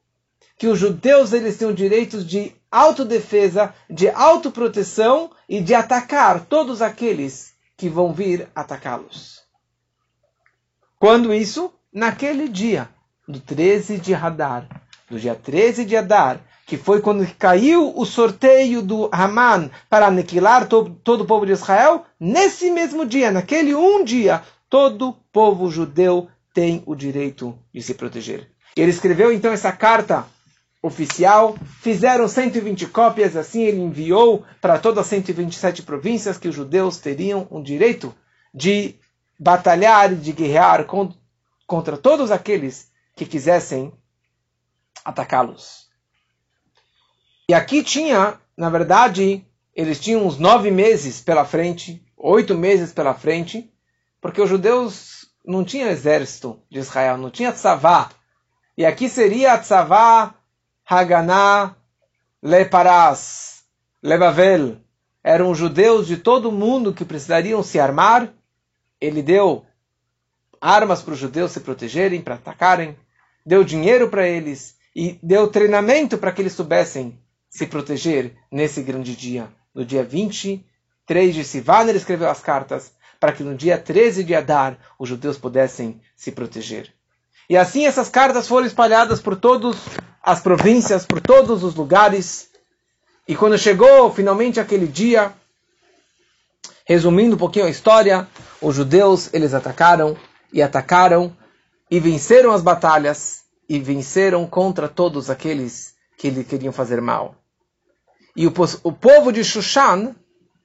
que 0.58 0.66
os 0.66 0.80
judeus 0.80 1.34
eles 1.34 1.56
têm 1.56 1.68
o 1.68 1.74
direito 1.74 2.24
de 2.24 2.52
autodefesa, 2.72 3.76
de 3.88 4.10
autoproteção 4.10 5.30
e 5.48 5.62
de 5.62 5.76
atacar 5.76 6.46
todos 6.46 6.82
aqueles 6.82 7.54
que 7.78 7.88
vão 7.88 8.12
vir 8.12 8.50
atacá-los. 8.56 9.44
Quando 10.98 11.32
isso? 11.32 11.72
Naquele 11.98 12.48
dia, 12.48 12.88
do 13.28 13.40
13 13.40 13.98
de 13.98 14.14
Hadar, 14.14 14.68
do 15.10 15.20
dia 15.20 15.34
13 15.34 15.84
de 15.84 15.98
Hadar, 15.98 16.40
que 16.68 16.78
foi 16.78 17.02
quando 17.02 17.26
caiu 17.40 17.92
o 17.98 18.06
sorteio 18.06 18.84
do 18.84 19.10
Haman 19.12 19.72
para 19.90 20.06
aniquilar 20.06 20.68
to 20.68 20.92
todo 21.04 21.22
o 21.22 21.26
povo 21.26 21.44
de 21.44 21.54
Israel, 21.54 22.06
nesse 22.20 22.70
mesmo 22.70 23.04
dia, 23.04 23.32
naquele 23.32 23.74
um 23.74 24.04
dia, 24.04 24.44
todo 24.70 25.16
povo 25.34 25.72
judeu 25.72 26.28
tem 26.54 26.84
o 26.86 26.94
direito 26.94 27.58
de 27.74 27.82
se 27.82 27.96
proteger. 27.96 28.48
Ele 28.76 28.92
escreveu 28.92 29.34
então 29.34 29.52
essa 29.52 29.72
carta 29.72 30.24
oficial, 30.84 31.58
fizeram 31.82 32.28
120 32.28 32.86
cópias, 32.88 33.36
assim 33.36 33.64
ele 33.64 33.82
enviou 33.82 34.46
para 34.62 34.78
todas 34.78 35.00
as 35.00 35.08
127 35.08 35.82
províncias 35.82 36.38
que 36.38 36.48
os 36.48 36.54
judeus 36.54 37.00
teriam 37.00 37.48
o 37.50 37.60
direito 37.60 38.14
de 38.54 38.94
batalhar, 39.40 40.14
de 40.14 40.32
guerrear 40.32 40.86
contra 40.86 41.18
todos 42.02 42.32
aqueles 42.32 42.92
que 43.16 43.26
quisessem 43.26 43.94
atacá-los. 45.04 45.88
E 47.50 47.54
aqui 47.54 47.84
tinha, 47.84 48.40
na 48.56 48.70
verdade, 48.70 49.46
eles 49.76 50.00
tinham 50.00 50.26
uns 50.26 50.38
nove 50.38 50.72
meses 50.72 51.22
pela 51.22 51.46
frente, 51.46 52.04
oito 52.18 52.56
meses 52.56 52.92
pela 52.92 53.14
frente, 53.14 53.72
porque 54.20 54.42
os 54.42 54.50
judeus 54.50 55.30
não 55.46 55.64
tinham 55.64 55.90
exército 55.90 56.62
de 56.70 56.80
Israel, 56.80 57.18
não 57.18 57.30
tinha 57.30 57.54
tzavá. 57.54 58.10
E 58.78 58.86
aqui 58.86 59.08
seria 59.08 59.58
tzavá 59.58 60.36
Haganá 60.86 61.76
Leparas, 62.42 63.64
Lebavel. 64.02 64.78
Eram 65.24 65.54
judeus 65.54 66.08
de 66.08 66.18
todo 66.18 66.52
mundo 66.52 66.94
que 66.94 67.04
precisariam 67.04 67.62
se 67.62 67.80
armar. 67.80 68.34
Ele 69.00 69.22
deu 69.22 69.67
armas 70.68 71.02
para 71.02 71.14
os 71.14 71.20
judeus 71.20 71.54
se 71.54 71.62
protegerem, 71.62 72.22
para 72.22 72.36
atacarem, 72.36 72.98
deu 73.46 73.64
dinheiro 73.64 74.10
para 74.10 74.28
eles 74.28 74.76
e 74.94 75.18
deu 75.24 75.48
treinamento 75.48 76.18
para 76.18 76.30
que 76.30 76.42
eles 76.42 76.52
soubessem 76.52 77.18
se 77.50 77.66
proteger 77.66 78.36
nesse 78.52 78.82
grande 78.82 79.16
dia. 79.16 79.48
No 79.74 79.86
dia 79.86 80.04
23 80.04 81.34
de 81.34 81.46
Sivan 81.46 81.88
ele 81.88 81.98
escreveu 81.98 82.30
as 82.30 82.42
cartas 82.42 82.92
para 83.18 83.32
que 83.32 83.44
no 83.44 83.56
dia 83.56 83.78
13 83.78 84.26
de 84.26 84.36
Adar 84.36 84.78
os 85.00 85.08
judeus 85.08 85.38
pudessem 85.38 86.02
se 86.18 86.34
proteger. 86.34 86.94
E 87.50 87.56
assim 87.56 87.86
essas 87.86 88.10
cartas 88.10 88.46
foram 88.46 88.68
espalhadas 88.68 89.22
por 89.22 89.38
todas 89.38 89.78
as 90.22 90.42
províncias, 90.42 91.06
por 91.06 91.22
todos 91.22 91.64
os 91.64 91.76
lugares. 91.76 92.50
E 93.26 93.38
quando 93.38 93.58
chegou 93.58 94.12
finalmente 94.12 94.60
aquele 94.60 94.86
dia, 94.86 95.32
resumindo 96.86 97.36
um 97.36 97.40
pouquinho 97.40 97.68
a 97.68 97.70
história, 97.70 98.28
os 98.62 98.76
judeus 98.76 99.34
eles 99.34 99.54
atacaram 99.54 100.18
e 100.52 100.62
atacaram 100.62 101.36
e 101.90 102.00
venceram 102.00 102.52
as 102.52 102.62
batalhas 102.62 103.44
e 103.70 103.80
venceram 103.80 104.46
contra 104.48 104.88
todos 104.88 105.30
aqueles 105.30 105.96
que 106.18 106.30
lhe 106.30 106.44
queriam 106.44 106.74
fazer 106.74 107.02
mal. 107.02 107.36
E 108.36 108.46
o, 108.48 108.54
o 108.84 108.92
povo 108.92 109.32
de 109.32 109.44
Shushan, 109.44 110.16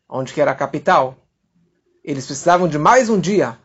onde 0.09 0.33
que 0.33 0.41
era 0.41 0.51
a 0.51 0.55
capital, 0.55 1.17
eles 2.05 2.27
precisavam 2.27 2.69
de 2.69 2.79
mais 2.79 3.09
um 3.09 3.19
dia 3.19 3.59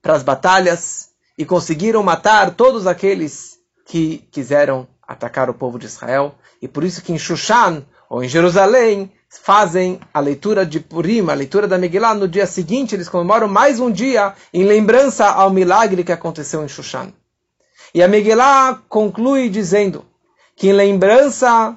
para 0.00 0.14
as 0.14 0.22
batalhas 0.22 1.10
e 1.36 1.44
conseguiram 1.44 2.02
matar 2.02 2.54
todos 2.54 2.86
aqueles 2.86 3.58
que 3.86 4.18
quiseram 4.30 4.86
atacar 5.06 5.50
o 5.50 5.54
povo 5.54 5.78
de 5.78 5.86
Israel. 5.86 6.34
E 6.60 6.68
por 6.68 6.84
isso 6.84 7.02
que 7.02 7.12
em 7.12 7.18
Shushan, 7.18 7.84
ou 8.08 8.22
em 8.22 8.28
Jerusalém, 8.28 9.12
fazem 9.40 9.98
a 10.12 10.20
leitura 10.20 10.66
de 10.66 10.78
Purim, 10.78 11.28
a 11.28 11.34
leitura 11.34 11.66
da 11.66 11.78
Megillah, 11.78 12.14
no 12.14 12.28
dia 12.28 12.46
seguinte 12.46 12.94
eles 12.94 13.08
comemoram 13.08 13.48
mais 13.48 13.80
um 13.80 13.90
dia 13.90 14.34
em 14.52 14.64
lembrança 14.64 15.26
ao 15.26 15.50
milagre 15.50 16.04
que 16.04 16.12
aconteceu 16.12 16.64
em 16.64 16.68
Shushan. 16.68 17.12
E 17.94 18.02
a 18.02 18.08
Megillah 18.08 18.80
conclui 18.88 19.48
dizendo 19.48 20.04
que 20.56 20.68
em 20.68 20.72
lembrança 20.72 21.76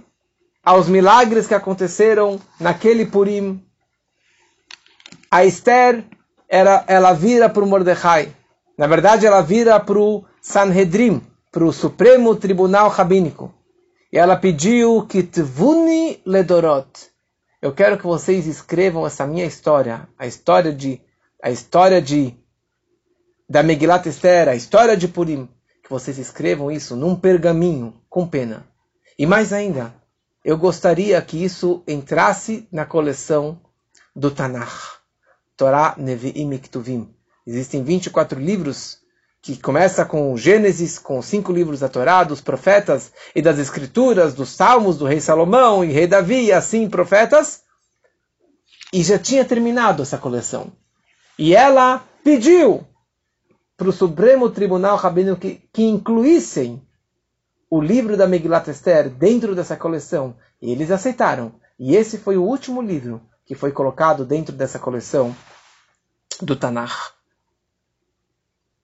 aos 0.64 0.88
milagres 0.88 1.48
que 1.48 1.54
aconteceram 1.54 2.40
naquele 2.60 3.06
Purim, 3.06 3.64
a 5.30 5.46
Esther 5.46 6.04
era, 6.48 6.84
ela 6.88 7.14
vira 7.14 7.50
para 7.50 7.64
o 7.64 7.68
Mordecai. 7.68 8.34
Na 8.78 8.88
verdade, 8.88 9.26
ela 9.26 9.42
vira 9.42 9.80
para 9.80 10.00
o 10.00 10.24
Sanhedrin, 10.42 11.22
para 11.52 11.64
o 11.64 11.74
Supremo 11.74 12.36
Tribunal 12.36 12.90
Rabínico. 12.90 13.54
E 14.12 14.18
ela 14.18 14.36
pediu 14.36 15.06
que 15.08 15.24
Tvuni 15.24 16.22
Ledorot, 16.26 16.88
eu 17.66 17.74
quero 17.74 17.98
que 17.98 18.06
vocês 18.06 18.46
escrevam 18.46 19.08
essa 19.08 19.26
minha 19.26 19.44
história, 19.44 20.08
a 20.20 20.28
história 20.28 20.72
de 20.72 21.02
a 21.42 21.50
história 21.50 22.00
de 22.00 22.38
da 23.50 23.64
Megilat 23.64 24.06
Esther, 24.06 24.48
a 24.48 24.56
história 24.56 24.96
de 24.96 25.08
Purim, 25.08 25.50
que 25.84 25.90
vocês 25.90 26.20
escrevam 26.20 26.72
isso 26.72 26.96
num 26.96 27.16
pergaminho 27.16 28.00
com 28.08 28.28
pena. 28.28 28.68
E 29.18 29.26
mais 29.26 29.52
ainda, 29.52 29.96
eu 30.44 30.60
gostaria 30.60 31.20
que 31.24 31.44
isso 31.44 31.82
entrasse 31.88 32.68
na 32.72 32.86
coleção 32.86 33.60
do 34.16 34.30
Tanakh, 34.30 35.00
Torá 35.58 35.96
Nevi'im 35.98 36.56
Ktuvim. 36.60 37.16
Existem 37.48 37.84
24 37.84 38.40
livros 38.40 39.00
que 39.46 39.62
começa 39.62 40.04
com 40.04 40.36
Gênesis, 40.36 40.98
com 40.98 41.22
cinco 41.22 41.52
livros 41.54 41.82
da 41.82 41.88
Torá, 41.88 42.24
dos 42.24 42.42
profetas 42.42 43.14
e 43.36 43.44
das 43.44 43.60
escrituras, 43.60 44.34
dos 44.34 44.50
salmos 44.50 44.98
do 44.98 45.06
rei 45.06 45.22
Salomão 45.22 45.86
e 45.86 45.92
rei 45.92 46.08
Davi, 46.08 46.46
e 46.46 46.52
assim 46.52 46.90
profetas, 46.90 47.62
e 48.92 49.04
já 49.04 49.20
tinha 49.20 49.46
terminado 49.46 50.02
essa 50.02 50.18
coleção. 50.18 50.72
E 51.38 51.56
ela 51.56 52.04
pediu 52.24 52.88
para 53.78 53.88
o 53.88 53.94
Supremo 53.94 54.50
Tribunal 54.50 54.98
Rabino 54.98 55.38
que, 55.38 55.62
que 55.72 55.84
incluíssem 55.84 56.82
o 57.70 57.80
livro 57.80 58.18
da 58.18 58.26
Megillat 58.26 58.68
Esther 58.68 59.12
dentro 59.12 59.54
dessa 59.54 59.76
coleção. 59.76 60.36
E 60.60 60.72
eles 60.72 60.90
aceitaram. 60.90 61.54
E 61.78 61.96
esse 61.96 62.18
foi 62.18 62.36
o 62.36 62.44
último 62.44 62.82
livro 62.82 63.22
que 63.46 63.54
foi 63.54 63.72
colocado 63.72 64.26
dentro 64.26 64.56
dessa 64.56 64.80
coleção 64.80 65.36
do 66.42 66.56
Tanakh. 66.56 67.15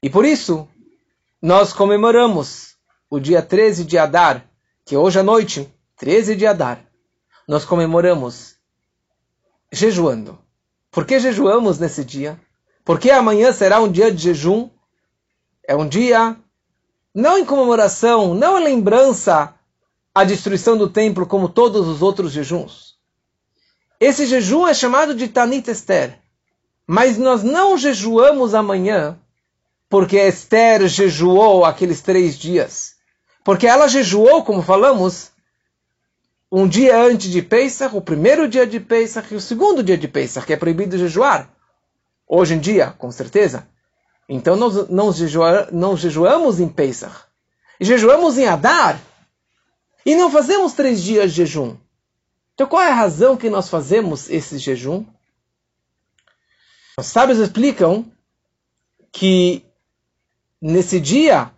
E 0.03 0.09
por 0.09 0.25
isso, 0.25 0.67
nós 1.41 1.73
comemoramos 1.73 2.75
o 3.09 3.19
dia 3.19 3.41
13 3.41 3.85
de 3.85 3.97
Adar, 3.97 4.49
que 4.83 4.97
hoje 4.97 5.19
à 5.19 5.23
noite, 5.23 5.71
13 5.97 6.35
de 6.35 6.47
Adar, 6.47 6.83
nós 7.47 7.65
comemoramos 7.65 8.55
jejuando. 9.71 10.39
Por 10.89 11.05
que 11.05 11.19
jejuamos 11.19 11.77
nesse 11.77 12.03
dia? 12.03 12.39
Porque 12.83 13.11
amanhã 13.11 13.53
será 13.53 13.79
um 13.79 13.91
dia 13.91 14.11
de 14.11 14.23
jejum. 14.23 14.69
É 15.67 15.75
um 15.75 15.87
dia 15.87 16.35
não 17.13 17.37
em 17.37 17.45
comemoração, 17.45 18.33
não 18.33 18.59
em 18.59 18.63
lembrança 18.63 19.53
à 20.15 20.23
destruição 20.23 20.77
do 20.77 20.89
templo 20.89 21.27
como 21.27 21.47
todos 21.47 21.87
os 21.87 22.01
outros 22.01 22.31
jejuns. 22.31 22.95
Esse 23.99 24.25
jejum 24.25 24.67
é 24.67 24.73
chamado 24.73 25.13
de 25.13 25.27
Tanit 25.27 25.69
Esther. 25.69 26.19
Mas 26.87 27.17
nós 27.17 27.43
não 27.43 27.77
jejuamos 27.77 28.55
amanhã 28.55 29.20
porque 29.91 30.17
Esther 30.17 30.87
jejuou 30.87 31.65
aqueles 31.65 32.01
três 32.01 32.37
dias. 32.37 32.95
Porque 33.43 33.67
ela 33.67 33.89
jejuou, 33.89 34.41
como 34.41 34.61
falamos, 34.61 35.31
um 36.49 36.65
dia 36.65 36.97
antes 36.97 37.29
de 37.29 37.41
Pesach, 37.41 37.93
o 37.93 38.01
primeiro 38.01 38.47
dia 38.47 38.65
de 38.65 38.79
Pesach 38.79 39.33
e 39.33 39.35
o 39.35 39.41
segundo 39.41 39.83
dia 39.83 39.97
de 39.97 40.07
Pesach, 40.07 40.47
que 40.47 40.53
é 40.53 40.55
proibido 40.55 40.97
jejuar. 40.97 41.49
Hoje 42.25 42.53
em 42.53 42.59
dia, 42.59 42.95
com 42.97 43.11
certeza. 43.11 43.67
Então 44.29 44.55
nós 44.55 44.87
não, 44.87 45.11
jejua, 45.11 45.67
não 45.73 45.97
jejuamos 45.97 46.61
em 46.61 46.69
Pesach. 46.69 47.25
Jejuamos 47.77 48.37
em 48.37 48.47
Adar. 48.47 48.97
E 50.05 50.15
não 50.15 50.31
fazemos 50.31 50.71
três 50.71 51.03
dias 51.03 51.31
de 51.31 51.39
jejum. 51.39 51.75
Então 52.53 52.65
qual 52.65 52.81
é 52.81 52.91
a 52.91 52.95
razão 52.95 53.35
que 53.35 53.49
nós 53.49 53.67
fazemos 53.67 54.29
esse 54.29 54.57
jejum? 54.57 55.03
Os 56.97 57.07
sábios 57.07 57.39
explicam 57.39 58.05
que 59.11 59.65
nesse 60.61 60.99
dia, 60.99 61.51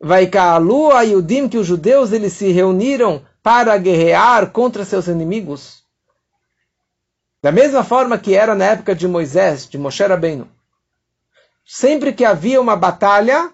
vai 0.00 0.26
Kaalu 0.26 0.90
Ayudim, 0.90 1.48
que 1.48 1.58
os 1.58 1.66
judeus 1.66 2.12
eles 2.12 2.32
se 2.32 2.50
reuniram 2.50 3.24
para 3.42 3.76
guerrear 3.78 4.50
contra 4.50 4.84
seus 4.84 5.06
inimigos. 5.06 5.84
Da 7.42 7.52
mesma 7.52 7.84
forma 7.84 8.18
que 8.18 8.34
era 8.34 8.54
na 8.54 8.64
época 8.64 8.94
de 8.94 9.06
Moisés, 9.06 9.68
de 9.68 9.76
Moshe 9.76 10.02
Rabbeinu. 10.02 10.48
Sempre 11.64 12.12
que 12.12 12.24
havia 12.24 12.60
uma 12.60 12.74
batalha, 12.74 13.52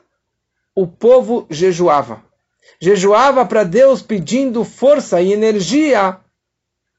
o 0.75 0.87
povo 0.87 1.47
jejuava. 1.51 2.23
Jejuava 2.81 3.45
para 3.45 3.65
Deus 3.65 4.01
pedindo 4.01 4.65
força 4.65 5.21
e 5.21 5.33
energia 5.33 6.19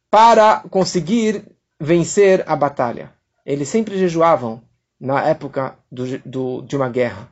para 0.09 0.63
conseguir 0.69 1.45
vencer 1.79 2.43
a 2.45 2.55
batalha. 2.55 3.13
Eles 3.45 3.69
sempre 3.69 3.97
jejuavam 3.97 4.61
na 4.99 5.23
época 5.23 5.77
do, 5.91 6.19
do, 6.19 6.61
de 6.61 6.75
uma 6.75 6.89
guerra. 6.89 7.31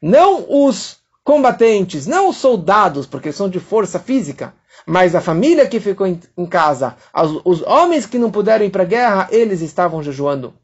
Não 0.00 0.46
os 0.48 0.98
combatentes, 1.24 2.06
não 2.06 2.28
os 2.28 2.36
soldados, 2.36 3.06
porque 3.06 3.32
são 3.32 3.48
de 3.48 3.60
força 3.60 3.98
física, 3.98 4.54
mas 4.86 5.14
a 5.14 5.20
família 5.20 5.66
que 5.66 5.78
ficou 5.78 6.06
em, 6.06 6.46
casa, 6.46 6.96
os 7.44 7.60
homens 7.62 8.06
que 8.06 8.18
não 8.18 8.30
puderam 8.30 8.64
ir 8.64 8.70
para 8.70 8.84
a 8.84 8.86
guerra, 8.86 9.28
eles 9.30 9.60
estavam 9.60 10.02
jejuando. 10.02 10.54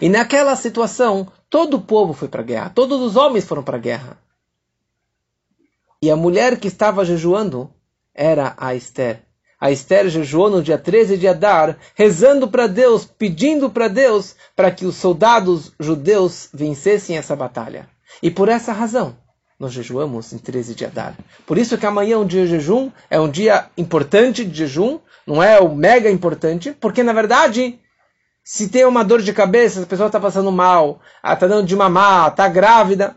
E 0.00 0.08
naquela 0.08 0.54
situação, 0.54 1.26
todo 1.48 1.78
o 1.78 1.80
povo 1.80 2.12
foi 2.12 2.28
para 2.28 2.42
a 2.42 2.44
guerra, 2.44 2.70
todos 2.70 3.00
os 3.00 3.16
homens 3.16 3.44
foram 3.44 3.62
para 3.62 3.76
a 3.76 3.80
guerra. 3.80 4.18
E 6.00 6.10
a 6.10 6.16
mulher 6.16 6.60
que 6.60 6.68
estava 6.68 7.04
jejuando 7.04 7.72
era 8.14 8.54
a 8.56 8.74
Esther. 8.74 9.24
A 9.60 9.72
Esther 9.72 10.08
jejuou 10.08 10.48
no 10.48 10.62
dia 10.62 10.78
13 10.78 11.16
de 11.16 11.26
Adar, 11.26 11.76
rezando 11.94 12.46
para 12.46 12.68
Deus, 12.68 13.04
pedindo 13.04 13.68
para 13.68 13.88
Deus 13.88 14.36
para 14.54 14.70
que 14.70 14.86
os 14.86 14.94
soldados 14.94 15.72
judeus 15.80 16.48
vencessem 16.54 17.18
essa 17.18 17.34
batalha. 17.34 17.88
E 18.22 18.30
por 18.30 18.48
essa 18.48 18.72
razão, 18.72 19.16
nós 19.58 19.72
jejuamos 19.72 20.32
em 20.32 20.38
13 20.38 20.76
de 20.76 20.84
Adar. 20.84 21.16
Por 21.44 21.58
isso 21.58 21.76
que 21.76 21.84
amanhã 21.84 22.14
é 22.14 22.18
um 22.18 22.26
dia 22.26 22.44
de 22.44 22.50
jejum, 22.50 22.92
é 23.10 23.18
um 23.18 23.28
dia 23.28 23.66
importante 23.76 24.44
de 24.44 24.56
jejum, 24.56 25.00
não 25.26 25.42
é 25.42 25.58
o 25.58 25.74
mega 25.74 26.08
importante, 26.08 26.70
porque 26.70 27.02
na 27.02 27.12
verdade, 27.12 27.80
se 28.44 28.68
tem 28.68 28.84
uma 28.84 29.02
dor 29.02 29.20
de 29.20 29.32
cabeça, 29.32 29.82
a 29.82 29.86
pessoa 29.86 30.06
está 30.06 30.20
passando 30.20 30.52
mal, 30.52 31.00
está 31.24 31.48
dando 31.48 31.66
de 31.66 31.74
mamar, 31.74 32.30
está 32.30 32.46
grávida, 32.46 33.16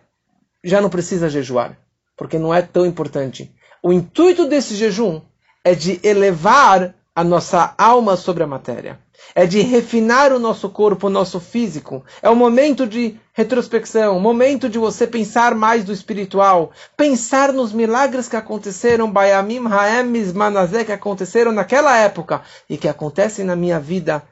já 0.64 0.82
não 0.82 0.90
precisa 0.90 1.30
jejuar, 1.30 1.78
porque 2.18 2.40
não 2.40 2.52
é 2.52 2.64
tão 2.64 2.84
importante. 2.84 3.54
O 3.84 3.94
intuito 3.94 4.48
desse 4.48 4.76
jejum 4.76 5.22
é 5.64 5.76
de 5.76 6.00
elevar 6.04 6.96
a 7.16 7.24
nossa 7.24 7.74
alma 7.78 8.16
sobre 8.16 8.44
a 8.44 8.48
matéria. 8.48 9.00
É 9.36 9.46
de 9.46 9.62
refinar 9.62 10.34
o 10.34 10.40
nosso 10.40 10.70
corpo, 10.70 11.08
o 11.08 11.10
nosso 11.10 11.40
físico. 11.40 12.04
É 12.22 12.30
um 12.30 12.36
momento 12.36 12.88
de 12.88 13.20
retrospecção, 13.34 14.18
um 14.18 14.20
momento 14.20 14.68
de 14.68 14.78
você 14.78 15.06
pensar 15.06 15.54
mais 15.54 15.84
do 15.84 15.94
espiritual, 15.94 16.72
pensar 16.98 17.54
nos 17.54 17.72
milagres 17.72 18.28
que 18.28 18.36
aconteceram, 18.36 19.12
Bayamim, 19.12 19.66
Haemis, 19.68 20.34
Manazé, 20.34 20.84
que 20.84 20.92
aconteceram 20.92 21.52
naquela 21.52 21.98
época 21.98 22.42
e 22.70 22.78
que 22.78 22.88
acontecem 22.88 23.46
na 23.46 23.56
minha 23.56 23.80
vida 23.80 24.24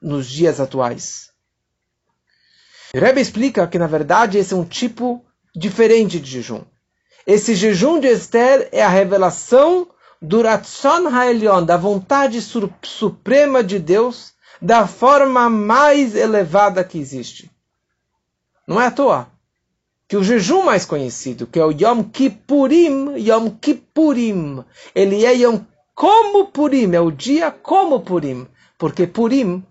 nos 0.00 0.28
dias 0.28 0.60
atuais. 0.60 1.30
Rebbe 2.92 3.20
explica 3.20 3.66
que, 3.66 3.78
na 3.78 3.86
verdade, 3.86 4.36
esse 4.36 4.52
é 4.52 4.56
um 4.56 4.64
tipo 4.64 5.24
diferente 5.54 6.18
de 6.18 6.30
jejum. 6.30 6.62
Esse 7.26 7.54
jejum 7.54 8.00
de 8.00 8.08
Esther 8.08 8.68
é 8.72 8.82
a 8.82 8.88
revelação 8.88 9.88
do 10.22 10.40
Ratzon 10.40 11.08
Haelion, 11.08 11.64
da 11.64 11.76
vontade 11.76 12.40
suprema 12.40 13.62
de 13.62 13.80
Deus, 13.80 14.32
da 14.60 14.86
forma 14.86 15.50
mais 15.50 16.14
elevada 16.14 16.84
que 16.84 16.96
existe. 16.96 17.50
Não 18.64 18.80
é 18.80 18.86
à 18.86 18.90
toa 18.92 19.28
que 20.06 20.16
o 20.16 20.22
jejum 20.22 20.62
mais 20.62 20.84
conhecido, 20.84 21.46
que 21.46 21.58
é 21.58 21.64
o 21.64 21.72
Yom 21.72 22.04
Kippurim, 22.04 23.16
Yom 23.16 23.50
Kippurim, 23.50 24.64
ele 24.94 25.24
é 25.24 25.34
Yom 25.34 25.60
como 25.94 26.46
Purim, 26.46 26.94
é 26.94 27.00
o 27.00 27.10
dia 27.10 27.50
como 27.50 28.00
Purim, 28.00 28.46
porque 28.78 29.06
Purim 29.06 29.64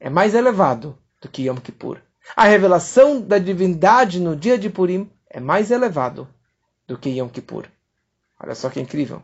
é 0.00 0.10
mais 0.10 0.34
elevado 0.34 0.98
do 1.20 1.28
que 1.28 1.42
Yom 1.42 1.56
Kippur. 1.56 1.98
A 2.34 2.44
revelação 2.44 3.20
da 3.20 3.38
divindade 3.38 4.18
no 4.18 4.34
dia 4.34 4.58
de 4.58 4.68
Purim 4.68 5.08
é 5.30 5.38
mais 5.38 5.70
elevado 5.70 6.26
do 6.86 6.98
que 6.98 7.10
Yom 7.10 7.28
Kippur. 7.28 7.66
Olha 8.40 8.54
só 8.54 8.68
que 8.68 8.80
incrível. 8.80 9.22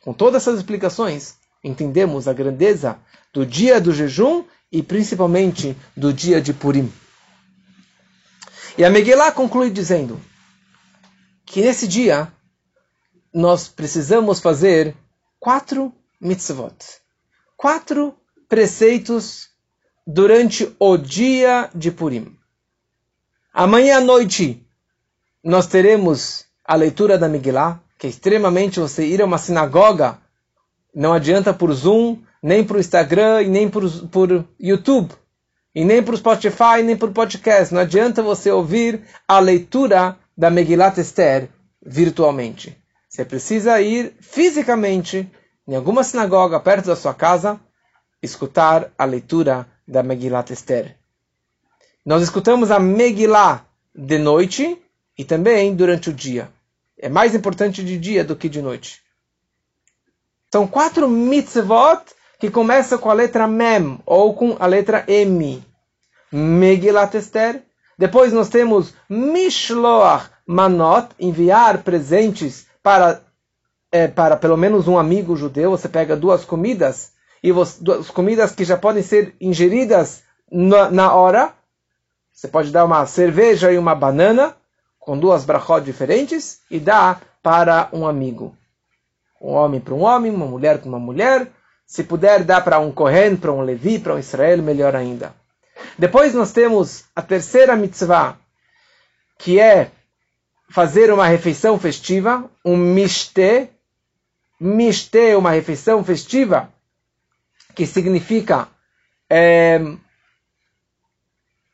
Com 0.00 0.12
todas 0.12 0.42
essas 0.42 0.58
explicações, 0.58 1.36
entendemos 1.62 2.28
a 2.28 2.32
grandeza 2.32 2.98
do 3.32 3.44
dia 3.44 3.80
do 3.80 3.92
jejum 3.92 4.44
e 4.70 4.82
principalmente 4.82 5.76
do 5.96 6.12
dia 6.12 6.40
de 6.40 6.52
Purim. 6.52 6.92
E 8.76 8.84
a 8.84 8.90
Megillah 8.90 9.32
conclui 9.32 9.70
dizendo 9.70 10.20
que 11.44 11.62
nesse 11.62 11.88
dia 11.88 12.32
nós 13.32 13.68
precisamos 13.68 14.40
fazer 14.40 14.94
quatro 15.40 15.92
mitzvot, 16.20 16.76
quatro 17.56 18.14
preceitos 18.48 19.48
durante 20.06 20.74
o 20.78 20.96
dia 20.96 21.70
de 21.74 21.90
Purim. 21.90 22.38
Amanhã 23.52 23.98
à 23.98 24.00
noite 24.00 24.64
nós 25.42 25.66
teremos 25.66 26.44
a 26.64 26.74
leitura 26.74 27.18
da 27.18 27.28
Megillah, 27.28 27.80
que 27.98 28.06
é 28.06 28.10
extremamente 28.10 28.78
você 28.78 29.04
ir 29.04 29.20
a 29.20 29.24
uma 29.24 29.38
sinagoga, 29.38 30.18
não 30.94 31.12
adianta 31.12 31.52
por 31.52 31.72
Zoom, 31.72 32.18
nem 32.40 32.62
por 32.62 32.78
Instagram, 32.78 33.42
e 33.42 33.48
nem 33.48 33.68
por, 33.68 33.90
por 34.08 34.44
YouTube, 34.58 35.12
e 35.74 35.84
nem 35.84 36.02
por 36.02 36.16
Spotify, 36.16 36.82
nem 36.84 36.96
por 36.96 37.10
podcast. 37.10 37.74
Não 37.74 37.80
adianta 37.80 38.22
você 38.22 38.50
ouvir 38.50 39.02
a 39.26 39.40
leitura 39.40 40.16
da 40.36 40.48
Megillat 40.48 40.98
Esther 40.98 41.48
virtualmente. 41.84 42.76
Você 43.08 43.24
precisa 43.24 43.80
ir 43.80 44.14
fisicamente 44.20 45.28
em 45.66 45.74
alguma 45.74 46.04
sinagoga 46.04 46.60
perto 46.60 46.86
da 46.86 46.96
sua 46.96 47.12
casa, 47.12 47.60
escutar 48.22 48.92
a 48.96 49.04
leitura 49.04 49.66
da 49.86 50.02
Megillat 50.02 50.50
Esther. 50.50 50.96
Nós 52.06 52.22
escutamos 52.22 52.70
a 52.70 52.78
Megillah 52.78 53.64
de 53.94 54.18
noite 54.18 54.80
e 55.16 55.24
também 55.24 55.74
durante 55.74 56.10
o 56.10 56.12
dia. 56.12 56.48
É 56.98 57.08
mais 57.08 57.34
importante 57.34 57.84
de 57.84 57.96
dia 57.96 58.24
do 58.24 58.34
que 58.34 58.48
de 58.48 58.60
noite. 58.60 59.00
São 60.52 60.66
quatro 60.66 61.08
mitzvot 61.08 62.02
que 62.38 62.50
começam 62.50 62.98
com 62.98 63.10
a 63.10 63.14
letra 63.14 63.46
Mem 63.46 64.00
ou 64.04 64.34
com 64.34 64.56
a 64.58 64.66
letra 64.66 65.04
M. 65.06 65.62
Megilat 66.32 67.14
Esther. 67.14 67.62
Depois 67.96 68.32
nós 68.32 68.48
temos 68.48 68.94
Mishloach 69.08 70.30
Manot, 70.46 71.08
enviar 71.20 71.82
presentes 71.82 72.66
para, 72.82 73.20
é, 73.92 74.08
para 74.08 74.36
pelo 74.36 74.56
menos 74.56 74.88
um 74.88 74.98
amigo 74.98 75.36
judeu. 75.36 75.72
Você 75.72 75.88
pega 75.88 76.16
duas 76.16 76.44
comidas, 76.44 77.12
e 77.42 77.52
você, 77.52 77.82
duas 77.82 78.08
comidas 78.08 78.52
que 78.52 78.64
já 78.64 78.76
podem 78.76 79.02
ser 79.02 79.34
ingeridas 79.40 80.22
na, 80.50 80.90
na 80.90 81.12
hora. 81.12 81.52
Você 82.32 82.48
pode 82.48 82.70
dar 82.70 82.84
uma 82.84 83.04
cerveja 83.04 83.72
e 83.72 83.78
uma 83.78 83.94
banana, 83.94 84.56
com 85.08 85.18
duas 85.18 85.42
brachot 85.42 85.82
diferentes, 85.82 86.60
e 86.70 86.78
dá 86.78 87.18
para 87.42 87.88
um 87.94 88.06
amigo. 88.06 88.54
Um 89.40 89.52
homem 89.52 89.80
para 89.80 89.94
um 89.94 90.02
homem, 90.02 90.30
uma 90.30 90.44
mulher 90.44 90.76
para 90.76 90.88
uma 90.90 90.98
mulher. 90.98 91.50
Se 91.86 92.04
puder 92.04 92.44
dar 92.44 92.60
para 92.60 92.78
um 92.78 92.92
Kohen, 92.92 93.34
para 93.34 93.50
um 93.50 93.62
Levi, 93.62 93.98
para 93.98 94.16
um 94.16 94.18
Israel, 94.18 94.62
melhor 94.62 94.94
ainda. 94.94 95.34
Depois 95.98 96.34
nós 96.34 96.52
temos 96.52 97.06
a 97.16 97.22
terceira 97.22 97.74
mitzvah, 97.74 98.36
que 99.38 99.58
é 99.58 99.90
fazer 100.68 101.10
uma 101.10 101.26
refeição 101.26 101.78
festiva, 101.78 102.44
um 102.62 102.76
mishte. 102.76 103.70
Mishte 104.60 105.30
é 105.30 105.38
uma 105.38 105.52
refeição 105.52 106.04
festiva, 106.04 106.68
que 107.74 107.86
significa 107.86 108.68
é, 109.30 109.80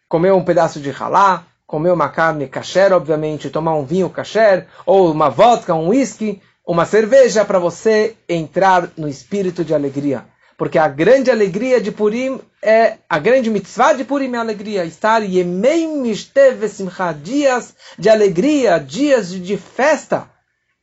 comer 0.09 0.33
um 0.33 0.44
pedaço 0.44 0.81
de 0.81 0.92
halá, 0.92 1.44
comer 1.66 1.92
uma 1.92 2.09
carne 2.09 2.46
kasher, 2.46 2.92
obviamente, 2.92 3.50
tomar 3.50 3.74
um 3.74 3.85
vinho 3.85 4.11
kasher, 4.11 4.66
ou 4.85 5.11
uma 5.11 5.29
vodka, 5.29 5.74
um 5.74 5.88
whisky, 5.88 6.40
uma 6.66 6.85
cerveja, 6.85 7.44
para 7.44 7.59
você 7.59 8.16
entrar 8.29 8.90
no 8.96 9.09
espírito 9.09 9.64
de 9.64 9.74
alegria. 9.74 10.24
Porque 10.57 10.79
a 10.79 10.87
grande 10.87 11.31
alegria 11.31 11.81
de 11.81 11.90
Purim 11.90 12.40
é 12.62 12.98
a 13.09 13.18
grande 13.18 13.50
mitzvah 13.50 13.92
de 13.92 14.05
Purim 14.05 14.33
é 14.35 14.37
a 14.37 14.40
alegria, 14.40 14.85
estar 14.85 15.22
Yemei 15.22 15.87
Mishtev 15.87 16.68
Simcha, 16.68 17.12
dias 17.12 17.74
de 17.98 18.09
alegria, 18.09 18.79
dias 18.79 19.31
de 19.31 19.57
festa. 19.57 20.31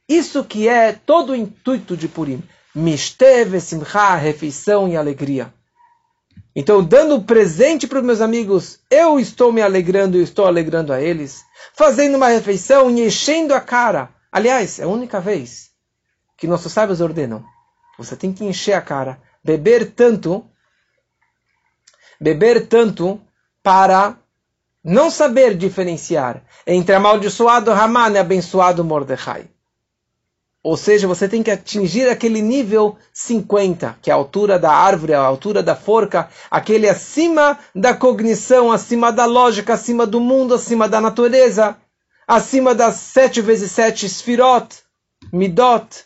Isso 0.09 0.43
que 0.43 0.67
é 0.67 0.91
todo 0.91 1.31
o 1.31 1.35
intuito 1.35 1.95
de 1.95 2.09
Purim. 2.09 2.43
Mishtev 2.75 3.59
Simcha, 3.61 4.15
refeição 4.15 4.89
e 4.89 4.97
alegria. 4.97 5.53
Então, 6.55 6.83
dando 6.83 7.21
presente 7.21 7.87
para 7.87 7.99
os 7.99 8.03
meus 8.03 8.19
amigos, 8.19 8.79
eu 8.89 9.19
estou 9.19 9.53
me 9.53 9.61
alegrando 9.61 10.17
e 10.17 10.23
estou 10.23 10.45
alegrando 10.45 10.91
a 10.91 11.01
eles. 11.01 11.43
Fazendo 11.73 12.15
uma 12.15 12.27
refeição 12.27 12.91
e 12.91 13.05
enchendo 13.05 13.53
a 13.53 13.61
cara. 13.61 14.09
Aliás, 14.31 14.79
é 14.79 14.83
a 14.83 14.87
única 14.87 15.21
vez 15.21 15.71
que 16.35 16.47
nossos 16.47 16.71
sábios 16.71 16.99
ordenam. 16.99 17.43
Você 17.97 18.15
tem 18.15 18.33
que 18.33 18.43
encher 18.43 18.73
a 18.73 18.81
cara 18.81 19.21
beber 19.43 19.91
tanto, 19.91 20.45
beber 22.19 22.67
tanto 22.67 23.21
para 23.63 24.17
não 24.83 25.11
saber 25.11 25.55
diferenciar 25.55 26.43
entre 26.65 26.95
amaldiçoado 26.95 27.71
Haman 27.71 28.13
e 28.13 28.17
abençoado 28.17 28.83
Mordecai. 28.83 29.50
Ou 30.63 30.77
seja, 30.77 31.07
você 31.07 31.27
tem 31.27 31.41
que 31.41 31.49
atingir 31.49 32.07
aquele 32.07 32.39
nível 32.39 32.95
50, 33.11 33.97
que 33.99 34.11
é 34.11 34.13
a 34.13 34.15
altura 34.15 34.59
da 34.59 34.71
árvore, 34.71 35.13
a 35.13 35.19
altura 35.19 35.63
da 35.63 35.75
forca, 35.75 36.29
aquele 36.51 36.87
acima 36.87 37.57
da 37.73 37.95
cognição, 37.95 38.71
acima 38.71 39.11
da 39.11 39.25
lógica, 39.25 39.73
acima 39.73 40.05
do 40.05 40.19
mundo, 40.19 40.53
acima 40.53 40.87
da 40.87 41.01
natureza, 41.01 41.75
acima 42.27 42.75
das 42.75 42.95
sete 42.95 43.41
vezes 43.41 43.71
sete 43.71 44.07
sfirot, 44.07 44.83
midot, 45.33 46.05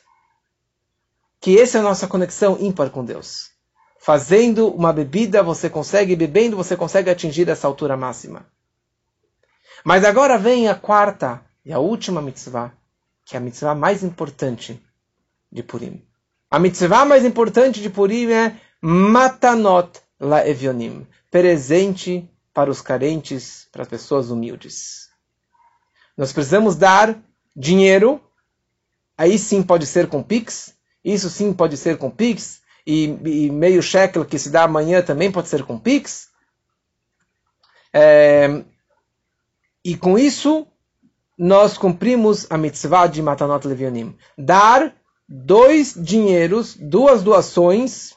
que 1.42 1.60
essa 1.60 1.78
é 1.78 1.82
a 1.82 1.84
nossa 1.84 2.08
conexão 2.08 2.58
ímpar 2.60 2.90
com 2.90 3.04
Deus. 3.04 3.52
Fazendo 4.00 4.70
uma 4.70 4.94
bebida, 4.94 5.44
você 5.44 5.70
consegue, 5.70 6.16
bebendo, 6.16 6.56
você 6.56 6.78
consegue 6.78 7.10
atingir 7.10 7.50
essa 7.50 7.68
altura 7.68 7.98
máxima. 7.98 8.46
Mas 9.84 10.06
agora 10.06 10.38
vem 10.38 10.70
a 10.70 10.76
quarta 10.76 11.42
e 11.66 11.74
a 11.74 11.80
última 11.80 12.22
mitzvah, 12.22 12.72
que 13.26 13.36
é 13.36 13.40
a 13.40 13.42
mitzvah 13.42 13.76
mais 13.76 14.04
importante 14.04 14.80
de 15.52 15.64
Purim. 15.64 16.02
A 16.50 16.60
mitzvah 16.60 17.06
mais 17.06 17.26
importante 17.26 17.82
de 17.82 17.90
Purim 17.90 18.32
é 18.32 18.56
Matanot 18.82 20.00
Laevionim, 20.20 21.06
presente 21.32 22.30
para 22.54 22.70
os 22.70 22.82
carentes, 22.82 23.68
para 23.72 23.82
as 23.82 23.88
pessoas 23.88 24.30
humildes. 24.30 25.10
Nós 26.16 26.32
precisamos 26.32 26.76
dar 26.76 27.18
dinheiro, 27.56 28.22
aí 29.18 29.38
sim 29.38 29.62
pode 29.62 29.86
ser 29.86 30.08
com 30.08 30.24
Pix, 30.24 30.74
isso 31.04 31.30
sim 31.30 31.52
pode 31.52 31.76
ser 31.78 31.98
com 31.98 32.10
Pix. 32.10 32.64
E, 32.88 33.06
e 33.06 33.50
meio 33.50 33.82
shekel 33.82 34.24
que 34.24 34.38
se 34.38 34.52
dá 34.52 34.64
amanhã 34.64 35.02
também 35.02 35.32
pode 35.32 35.48
ser 35.48 35.64
com 35.64 35.80
Pix. 35.80 36.30
É, 37.92 38.64
e 39.84 39.98
com 39.98 40.18
isso, 40.18 40.68
nós 41.38 41.78
cumprimos 41.78 42.48
a 42.50 42.58
mitzvah 42.58 43.08
de 43.08 43.22
Matanot 43.22 43.68
Levionim. 43.68 44.16
Dar 44.38 44.94
dois 45.28 45.94
dinheiros, 45.94 46.76
duas 46.76 47.24
doações, 47.24 48.14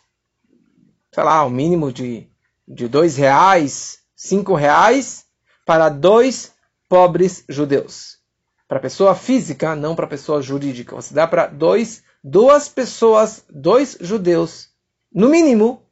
sei 1.13 1.25
lá, 1.25 1.43
o 1.45 1.49
um 1.49 1.51
mínimo 1.51 1.93
de, 1.93 2.29
de 2.67 2.87
dois 2.87 3.17
reais, 3.17 3.99
cinco 4.15 4.55
reais, 4.55 5.25
para 5.67 5.89
dois 5.89 6.55
pobres 6.89 7.45
judeus. 7.49 8.19
Para 8.67 8.81
pessoa 8.81 9.15
física, 9.15 9.75
não 9.75 9.97
para 9.97 10.07
pessoa 10.07 10.43
jurídica. 10.43 10.95
Você 10.95 11.15
dá 11.15 11.27
para 11.27 11.47
dois 11.47 12.03
duas 12.23 12.69
pessoas, 12.69 13.45
dois 13.49 13.97
judeus, 14.01 14.69
no 15.13 15.29
mínimo, 15.29 15.83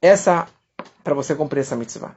essa 0.00 0.48
para 1.02 1.14
você 1.14 1.34
cumprir 1.34 1.60
essa 1.60 1.76
mitzvah. 1.76 2.16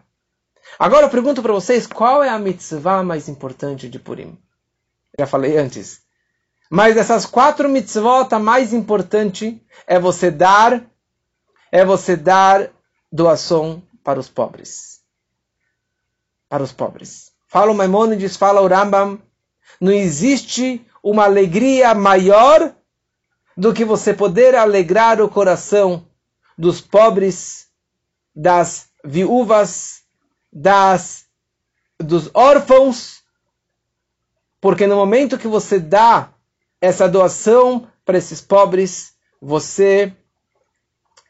Agora 0.77 1.05
eu 1.05 1.09
pergunto 1.09 1.41
para 1.41 1.53
vocês, 1.53 1.87
qual 1.87 2.23
é 2.23 2.29
a 2.29 2.39
mitzvah 2.39 3.03
mais 3.03 3.27
importante 3.27 3.89
de 3.89 3.99
Purim? 3.99 4.37
Já 5.17 5.25
falei 5.25 5.57
antes. 5.57 6.01
Mas 6.69 6.97
essas 6.97 7.25
quatro 7.25 7.67
mitzvot, 7.67 8.33
a 8.33 8.39
mais 8.39 8.73
importante 8.73 9.61
é 9.87 9.99
você 9.99 10.29
dar, 10.29 10.83
é 11.71 11.83
você 11.83 12.15
dar 12.15 12.69
doação 13.11 13.81
para 14.03 14.19
os 14.19 14.29
pobres. 14.29 15.01
Para 16.47 16.63
os 16.63 16.71
pobres. 16.71 17.31
Fala 17.47 17.71
o 17.71 17.75
Maimonides, 17.75 18.37
fala 18.37 18.61
o 18.61 18.67
Rambam, 18.67 19.19
não 19.81 19.91
existe 19.91 20.85
uma 21.01 21.23
alegria 21.23 21.93
maior 21.95 22.73
do 23.57 23.73
que 23.73 23.83
você 23.83 24.13
poder 24.13 24.55
alegrar 24.55 25.21
o 25.21 25.29
coração 25.29 26.07
dos 26.57 26.79
pobres, 26.79 27.67
das 28.35 28.89
viúvas, 29.03 29.98
das 30.51 31.27
dos 31.99 32.29
órfãos, 32.33 33.23
porque 34.61 34.87
no 34.87 34.95
momento 34.95 35.37
que 35.37 35.47
você 35.47 35.79
dá 35.79 36.33
essa 36.79 37.09
doação 37.09 37.87
para 38.05 38.17
esses 38.17 38.41
pobres, 38.41 39.13
você 39.41 40.13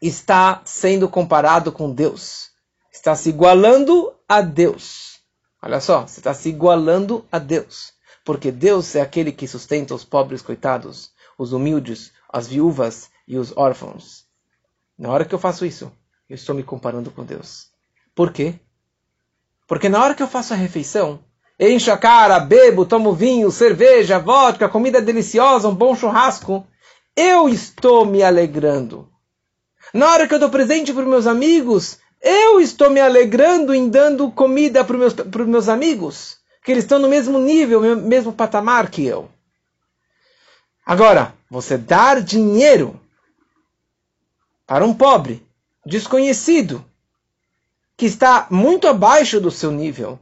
está 0.01 0.61
sendo 0.63 1.09
comparado 1.09 1.71
com 1.71 1.91
Deus. 1.91 2.51
Está 2.91 3.15
se 3.15 3.29
igualando 3.29 4.13
a 4.27 4.41
Deus. 4.41 5.19
Olha 5.61 5.81
só, 5.81 6.07
você 6.07 6.19
está 6.19 6.33
se 6.33 6.49
igualando 6.49 7.25
a 7.31 7.39
Deus. 7.39 7.93
Porque 8.23 8.51
Deus 8.51 8.95
é 8.95 9.01
aquele 9.01 9.31
que 9.31 9.47
sustenta 9.47 9.93
os 9.93 10.05
pobres 10.05 10.41
coitados, 10.41 11.11
os 11.37 11.51
humildes, 11.51 12.11
as 12.31 12.47
viúvas 12.47 13.09
e 13.27 13.37
os 13.37 13.55
órfãos. 13.57 14.25
Na 14.97 15.09
hora 15.09 15.25
que 15.25 15.33
eu 15.33 15.39
faço 15.39 15.65
isso, 15.65 15.91
eu 16.29 16.35
estou 16.35 16.55
me 16.55 16.63
comparando 16.63 17.11
com 17.11 17.23
Deus. 17.23 17.71
Por 18.13 18.31
quê? 18.31 18.59
Porque 19.69 19.87
na 19.87 20.03
hora 20.03 20.15
que 20.15 20.23
eu 20.23 20.27
faço 20.27 20.51
a 20.51 20.57
refeição, 20.57 21.19
encho 21.59 21.91
a 21.91 21.97
cara, 21.97 22.39
bebo, 22.39 22.87
tomo 22.87 23.13
vinho, 23.13 23.51
cerveja, 23.51 24.17
vodka, 24.17 24.67
comida 24.67 24.99
deliciosa, 24.99 25.69
um 25.69 25.75
bom 25.75 25.95
churrasco, 25.95 26.65
eu 27.15 27.47
estou 27.47 28.03
me 28.03 28.23
alegrando. 28.23 29.07
Na 29.93 30.11
hora 30.11 30.27
que 30.27 30.33
eu 30.33 30.39
dou 30.39 30.49
presente 30.49 30.91
para 30.91 31.05
meus 31.05 31.27
amigos, 31.27 31.99
eu 32.19 32.59
estou 32.59 32.89
me 32.89 32.99
alegrando 32.99 33.71
em 33.71 33.87
dando 33.89 34.31
comida 34.31 34.83
para 34.83 34.95
os 34.95 34.99
meus, 34.99 35.13
para 35.13 35.43
os 35.43 35.47
meus 35.47 35.69
amigos, 35.69 36.37
que 36.63 36.71
eles 36.71 36.83
estão 36.83 36.97
no 36.97 37.07
mesmo 37.07 37.37
nível, 37.37 37.95
no 37.95 38.07
mesmo 38.07 38.33
patamar 38.33 38.89
que 38.89 39.05
eu. 39.05 39.29
Agora, 40.83 41.35
você 41.47 41.77
dar 41.77 42.23
dinheiro 42.23 42.99
para 44.65 44.83
um 44.83 44.95
pobre, 44.95 45.45
desconhecido, 45.85 46.83
que 47.99 48.05
está 48.05 48.47
muito 48.49 48.87
abaixo 48.87 49.41
do 49.41 49.51
seu 49.51 49.71
nível 49.71 50.17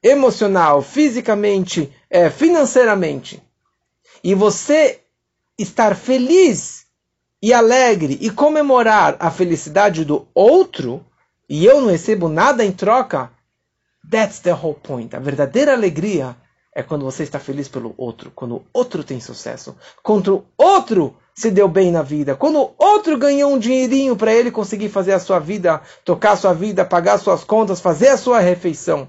emocional, 0.00 0.80
fisicamente, 0.80 1.92
é, 2.08 2.30
financeiramente, 2.30 3.42
e 4.22 4.36
você 4.36 5.00
estar 5.58 5.96
feliz 5.96 6.86
e 7.42 7.52
alegre 7.52 8.16
e 8.20 8.30
comemorar 8.30 9.16
a 9.18 9.32
felicidade 9.32 10.04
do 10.04 10.28
outro, 10.32 11.04
e 11.48 11.66
eu 11.66 11.80
não 11.80 11.88
recebo 11.88 12.28
nada 12.28 12.64
em 12.64 12.70
troca, 12.70 13.32
that's 14.08 14.38
the 14.38 14.52
whole 14.52 14.78
point. 14.80 15.16
A 15.16 15.18
verdadeira 15.18 15.72
alegria 15.72 16.36
é 16.72 16.84
quando 16.84 17.04
você 17.04 17.24
está 17.24 17.40
feliz 17.40 17.66
pelo 17.66 17.94
outro, 17.96 18.30
quando 18.32 18.58
o 18.58 18.64
outro 18.72 19.02
tem 19.02 19.18
sucesso, 19.18 19.76
quando 20.04 20.36
o 20.36 20.44
outro 20.56 21.16
se 21.38 21.52
deu 21.52 21.68
bem 21.68 21.92
na 21.92 22.02
vida, 22.02 22.34
quando 22.34 22.72
outro 22.76 23.16
ganhou 23.16 23.52
um 23.52 23.60
dinheirinho 23.60 24.16
para 24.16 24.34
ele 24.34 24.50
conseguir 24.50 24.88
fazer 24.88 25.12
a 25.12 25.20
sua 25.20 25.38
vida, 25.38 25.80
tocar 26.04 26.32
a 26.32 26.36
sua 26.36 26.52
vida, 26.52 26.84
pagar 26.84 27.16
suas 27.16 27.44
contas, 27.44 27.80
fazer 27.80 28.08
a 28.08 28.16
sua 28.16 28.40
refeição. 28.40 29.08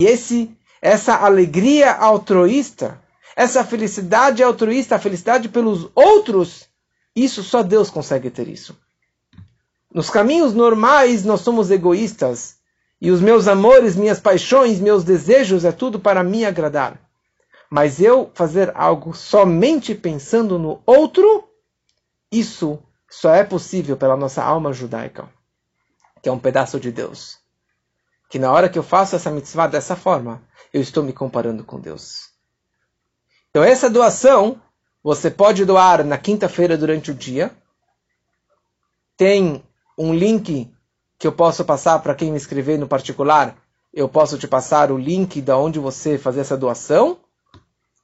E 0.00 0.04
esse, 0.04 0.56
essa 0.80 1.16
alegria 1.16 1.92
altruísta, 1.92 3.00
essa 3.34 3.64
felicidade 3.64 4.40
altruísta, 4.40 4.94
a 4.94 5.00
felicidade 5.00 5.48
pelos 5.48 5.90
outros, 5.92 6.68
isso 7.16 7.42
só 7.42 7.64
Deus 7.64 7.90
consegue 7.90 8.30
ter 8.30 8.46
isso. 8.46 8.78
Nos 9.92 10.08
caminhos 10.08 10.54
normais 10.54 11.24
nós 11.24 11.40
somos 11.40 11.68
egoístas 11.68 12.58
e 13.00 13.10
os 13.10 13.20
meus 13.20 13.48
amores, 13.48 13.96
minhas 13.96 14.20
paixões, 14.20 14.78
meus 14.78 15.02
desejos 15.02 15.64
é 15.64 15.72
tudo 15.72 15.98
para 15.98 16.22
me 16.22 16.44
agradar. 16.44 17.07
Mas 17.70 18.00
eu 18.00 18.30
fazer 18.34 18.72
algo 18.74 19.14
somente 19.14 19.94
pensando 19.94 20.58
no 20.58 20.82
outro, 20.86 21.48
isso 22.32 22.82
só 23.10 23.34
é 23.34 23.44
possível 23.44 23.96
pela 23.96 24.16
nossa 24.16 24.42
alma 24.42 24.72
judaica, 24.72 25.28
que 26.22 26.28
é 26.28 26.32
um 26.32 26.38
pedaço 26.38 26.80
de 26.80 26.90
Deus. 26.90 27.38
Que 28.30 28.38
na 28.38 28.52
hora 28.52 28.68
que 28.68 28.78
eu 28.78 28.82
faço 28.82 29.16
essa 29.16 29.30
mitzvah 29.30 29.66
dessa 29.66 29.96
forma, 29.96 30.42
eu 30.72 30.80
estou 30.80 31.02
me 31.02 31.12
comparando 31.12 31.64
com 31.64 31.78
Deus. 31.78 32.30
Então 33.50 33.62
essa 33.62 33.90
doação 33.90 34.60
você 35.02 35.30
pode 35.30 35.64
doar 35.64 36.04
na 36.04 36.18
quinta-feira 36.18 36.76
durante 36.76 37.10
o 37.10 37.14
dia. 37.14 37.50
Tem 39.16 39.62
um 39.96 40.14
link 40.14 40.70
que 41.18 41.26
eu 41.26 41.32
posso 41.32 41.64
passar 41.64 41.98
para 42.00 42.14
quem 42.14 42.30
me 42.30 42.36
escrever 42.36 42.78
no 42.78 42.88
particular. 42.88 43.56
Eu 43.92 44.08
posso 44.08 44.38
te 44.38 44.46
passar 44.46 44.92
o 44.92 44.98
link 44.98 45.40
da 45.40 45.56
onde 45.56 45.78
você 45.78 46.18
fazer 46.18 46.40
essa 46.40 46.56
doação 46.56 47.18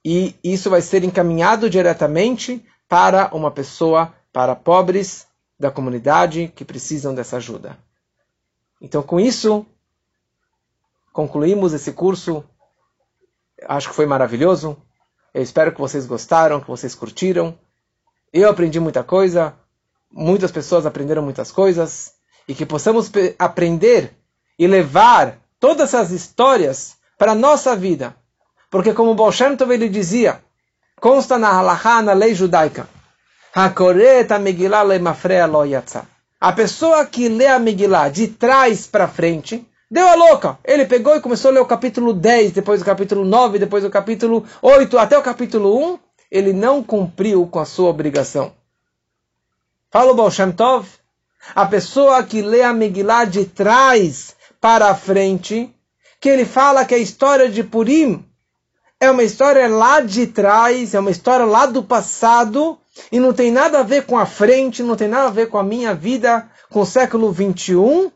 e 0.05 0.37
isso 0.45 0.69
vai 0.69 0.83
ser 0.83 1.03
encaminhado 1.03 1.71
diretamente 1.71 2.63
para 2.87 3.35
uma 3.35 3.51
pessoa, 3.51 4.13
para 4.33 4.55
pobres 4.55 5.27
da 5.59 5.71
comunidade 5.71 6.53
que 6.55 6.65
precisam 6.65 7.15
dessa 7.15 7.39
ajuda. 7.39 7.79
Então, 8.81 9.03
com 9.03 9.19
isso, 9.19 9.65
concluímos 11.13 11.73
esse 11.73 11.93
curso. 11.93 12.45
Acho 13.67 13.89
que 13.89 13.95
foi 13.95 14.05
maravilhoso. 14.05 14.77
Eu 15.33 15.43
espero 15.43 15.73
que 15.73 15.81
vocês 15.81 16.05
gostaram, 16.05 16.61
que 16.61 16.67
vocês 16.67 16.95
curtiram. 16.95 17.59
Eu 18.31 18.51
aprendi 18.51 18.79
muita 18.79 19.03
coisa, 19.03 19.55
muitas 20.11 20.53
pessoas 20.53 20.85
aprenderam 20.85 21.23
muitas 21.23 21.51
coisas 21.51 22.13
e 22.47 22.55
que 22.55 22.67
possamos 22.67 23.11
aprender 23.39 24.15
e 24.59 24.67
levar 24.67 25.39
todas 25.59 25.95
essas 25.95 26.11
histórias 26.11 26.97
para 27.17 27.33
a 27.33 27.35
nossa 27.35 27.75
vida 27.75 28.15
porque 28.75 28.93
como 28.93 29.15
Baal 29.15 29.31
Tov 29.57 29.73
ele 29.73 29.89
dizia, 29.89 30.41
consta 31.01 31.39
na 31.39 31.49
halakha, 31.49 32.03
na 32.03 32.13
lei 32.13 32.35
judaica. 32.35 32.89
A 36.41 36.51
pessoa 36.53 37.07
que 37.07 37.29
lê 37.29 37.47
a 37.47 37.61
Megillah 37.61 38.09
de 38.09 38.27
trás 38.27 38.89
para 38.89 39.07
frente, 39.07 39.65
deu 39.89 40.09
a 40.09 40.17
louca. 40.17 40.59
Ele 40.65 40.85
pegou 40.87 41.15
e 41.15 41.21
começou 41.21 41.53
a 41.53 41.55
ler 41.55 41.61
o 41.61 41.67
capítulo 41.67 42.13
10, 42.13 42.51
depois 42.51 42.83
o 42.83 42.85
capítulo 42.85 43.25
9, 43.25 43.61
depois 43.61 43.85
o 43.85 43.91
capítulo 43.91 44.45
8, 44.61 44.99
até 44.99 45.17
o 45.17 45.23
capítulo 45.23 45.93
1. 45.93 45.99
Ele 46.29 46.53
não 46.53 46.83
cumpriu 46.83 47.47
com 47.47 47.61
a 47.61 47.65
sua 47.65 47.91
obrigação. 47.91 48.53
Fala 49.89 50.11
o 50.11 50.17
Baal 50.17 50.33
Shem 50.33 50.51
Tov. 50.51 50.89
A 51.55 51.65
pessoa 51.65 52.25
que 52.25 52.43
lê 52.43 52.63
a 52.63 52.73
Megillah 52.73 53.25
de 53.25 53.45
trás 53.45 54.35
para 54.61 54.93
frente, 54.97 55.73
que 56.21 56.29
ele 56.29 56.45
fala 56.45 56.85
que 56.85 56.97
a 56.97 56.99
história 56.99 57.49
de 57.49 57.63
Purim 57.63 58.34
é 59.05 59.11
uma 59.11 59.23
história 59.23 59.69
lá 59.69 60.01
de 60.01 60.27
trás, 60.27 60.95
é 60.95 61.01
uma 61.01 61.11
história 61.11 61.45
lá 61.45 61.67
do 61.67 61.83
passado, 61.83 62.79
e 63.13 63.21
não 63.21 63.33
tem 63.33 63.51
nada 63.51 63.81
a 63.81 63.83
ver 63.83 64.07
com 64.07 64.19
a 64.19 64.25
frente, 64.25 64.83
não 64.83 64.97
tem 64.97 65.09
nada 65.09 65.29
a 65.29 65.31
ver 65.31 65.49
com 65.49 65.59
a 65.59 65.63
minha 65.63 65.95
vida, 65.95 66.49
com 66.71 66.81
o 66.81 66.87
século 66.87 67.31
21. 67.31 68.11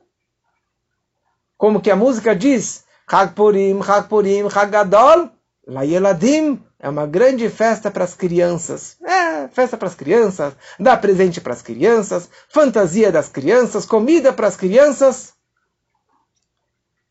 Como 1.57 1.81
que 1.81 1.91
a 1.91 1.97
música 1.97 2.35
diz, 2.35 2.85
Chag 3.11 3.35
Purim, 3.35 3.83
Chag 3.83 4.09
Purim, 4.09 4.49
Chag 4.49 4.71
Gadol, 4.71 5.31
Layeladim, 5.67 6.63
é 6.79 6.89
uma 6.89 7.07
grande 7.07 7.49
festa 7.51 7.91
para 7.91 8.05
as 8.05 8.15
crianças. 8.15 8.97
É, 9.03 9.49
festa 9.49 9.77
para 9.77 9.89
as 9.89 9.95
crianças, 9.95 10.55
dá 10.79 10.97
presente 10.97 11.41
para 11.41 11.53
as 11.53 11.61
crianças, 11.61 12.31
fantasia 12.49 13.13
das 13.13 13.29
crianças, 13.29 13.85
comida 13.85 14.33
para 14.33 14.47
as 14.47 14.57
crianças. 14.57 15.35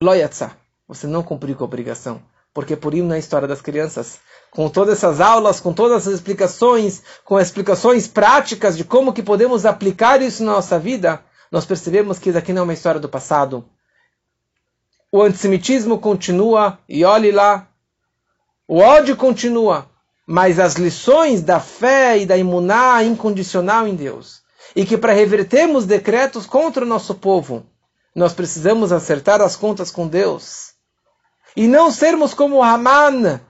Loyatsa, 0.02 0.52
você 0.88 1.06
não 1.06 1.22
cumpriu 1.22 1.56
com 1.56 1.64
a 1.64 1.68
obrigação 1.68 2.22
porque 2.58 2.76
Purim 2.76 3.04
na 3.04 3.20
história 3.20 3.48
das 3.48 3.62
crianças. 3.62 4.18
Com 4.50 4.68
todas 4.68 4.98
essas 4.98 5.22
aulas, 5.22 5.60
com 5.60 5.72
todas 5.72 6.08
as 6.08 6.16
explicações, 6.16 7.04
com 7.24 7.40
explicações 7.40 8.08
práticas 8.08 8.76
de 8.76 8.84
como 8.84 9.14
que 9.14 9.22
podemos 9.22 9.64
aplicar 9.64 10.24
isso 10.24 10.44
na 10.44 10.54
nossa 10.54 10.80
vida, 10.80 11.22
nós 11.52 11.68
percebemos 11.68 12.18
que 12.18 12.30
isso 12.30 12.38
aqui 12.40 12.52
não 12.52 12.62
é 12.62 12.64
uma 12.64 12.74
história 12.74 13.00
do 13.00 13.08
passado. 13.08 13.64
O 15.12 15.22
antissemitismo 15.22 16.00
continua, 16.00 16.80
e 16.90 17.06
olhe 17.06 17.30
lá, 17.32 17.68
o 18.68 18.80
ódio 18.80 19.16
continua, 19.16 19.88
mas 20.26 20.60
as 20.60 20.74
lições 20.74 21.44
da 21.44 21.60
fé 21.60 22.18
e 22.18 22.26
da 22.26 22.36
imuná 22.36 23.04
incondicional 23.04 23.88
em 23.88 23.94
Deus, 23.94 24.42
e 24.76 24.84
que 24.84 24.98
para 24.98 25.14
revertermos 25.14 25.86
decretos 25.86 26.48
contra 26.48 26.84
o 26.84 26.88
nosso 26.88 27.14
povo, 27.14 27.68
nós 28.16 28.34
precisamos 28.34 28.92
acertar 28.92 29.44
as 29.44 29.56
contas 29.56 29.92
com 29.92 30.08
Deus 30.08 30.67
e 31.58 31.68
não 31.68 31.90
sermos 31.90 32.36
como 32.36 32.62
Haman, 32.62 33.42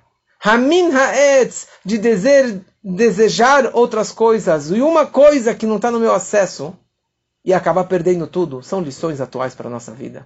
Hamin 0.42 0.96
Haetz, 0.96 1.68
de 1.84 1.98
desejar, 1.98 2.62
desejar 2.82 3.76
outras 3.76 4.14
coisas, 4.14 4.72
e 4.72 4.82
uma 4.82 5.06
coisa 5.06 5.54
que 5.54 5.66
não 5.66 5.76
está 5.76 5.92
no 5.92 6.00
meu 6.00 6.14
acesso, 6.14 6.74
e 7.44 7.54
acabar 7.54 7.84
perdendo 7.84 8.26
tudo, 8.26 8.64
são 8.64 8.80
lições 8.80 9.20
atuais 9.20 9.54
para 9.54 9.68
a 9.68 9.70
nossa 9.70 9.92
vida. 9.92 10.26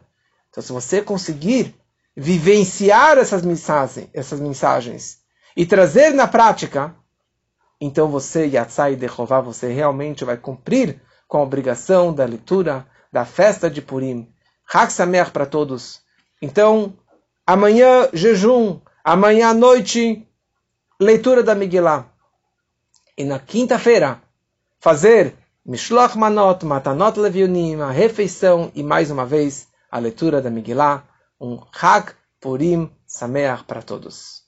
Então, 0.52 0.62
se 0.62 0.72
você 0.72 1.02
conseguir 1.02 1.76
vivenciar 2.16 3.18
essas 3.18 3.42
mensagens, 3.42 4.08
essas 4.14 4.40
mensagens 4.40 5.18
e 5.58 5.66
trazer 5.66 6.14
na 6.14 6.28
prática, 6.28 6.96
então 7.80 8.10
você, 8.10 8.46
Yatzai 8.46 8.96
Dehová, 8.96 9.42
você 9.42 9.74
realmente 9.74 10.24
vai 10.24 10.38
cumprir 10.38 11.02
com 11.28 11.40
a 11.40 11.44
obrigação 11.44 12.14
da 12.14 12.26
leitura 12.26 12.86
da 13.12 13.26
festa 13.26 13.72
de 13.72 13.82
Purim. 13.82 14.32
Hak 14.72 14.94
para 15.34 15.48
todos. 15.48 16.02
Então, 16.42 16.94
Amanhã, 17.46 18.10
jejum. 18.14 18.80
Amanhã 19.04 19.50
à 19.50 19.54
noite, 19.54 20.28
leitura 21.00 21.42
da 21.42 21.56
Megillah. 21.56 22.06
E 23.18 23.24
na 23.24 23.40
quinta-feira, 23.40 24.22
fazer 24.80 25.36
Mishloch 25.66 26.16
Manot, 26.16 26.64
Matanot 26.66 27.20
Levionim, 27.20 27.82
a 27.82 27.90
refeição 27.92 28.72
e 28.76 28.84
mais 28.84 29.10
uma 29.10 29.26
vez 29.26 29.68
a 29.90 29.98
leitura 29.98 30.42
da 30.42 30.52
Megillah. 30.52 31.04
Um 31.40 31.60
Chag 31.74 32.14
Purim 32.40 32.92
Sameach 33.08 33.64
para 33.64 33.82
todos. 33.82 34.41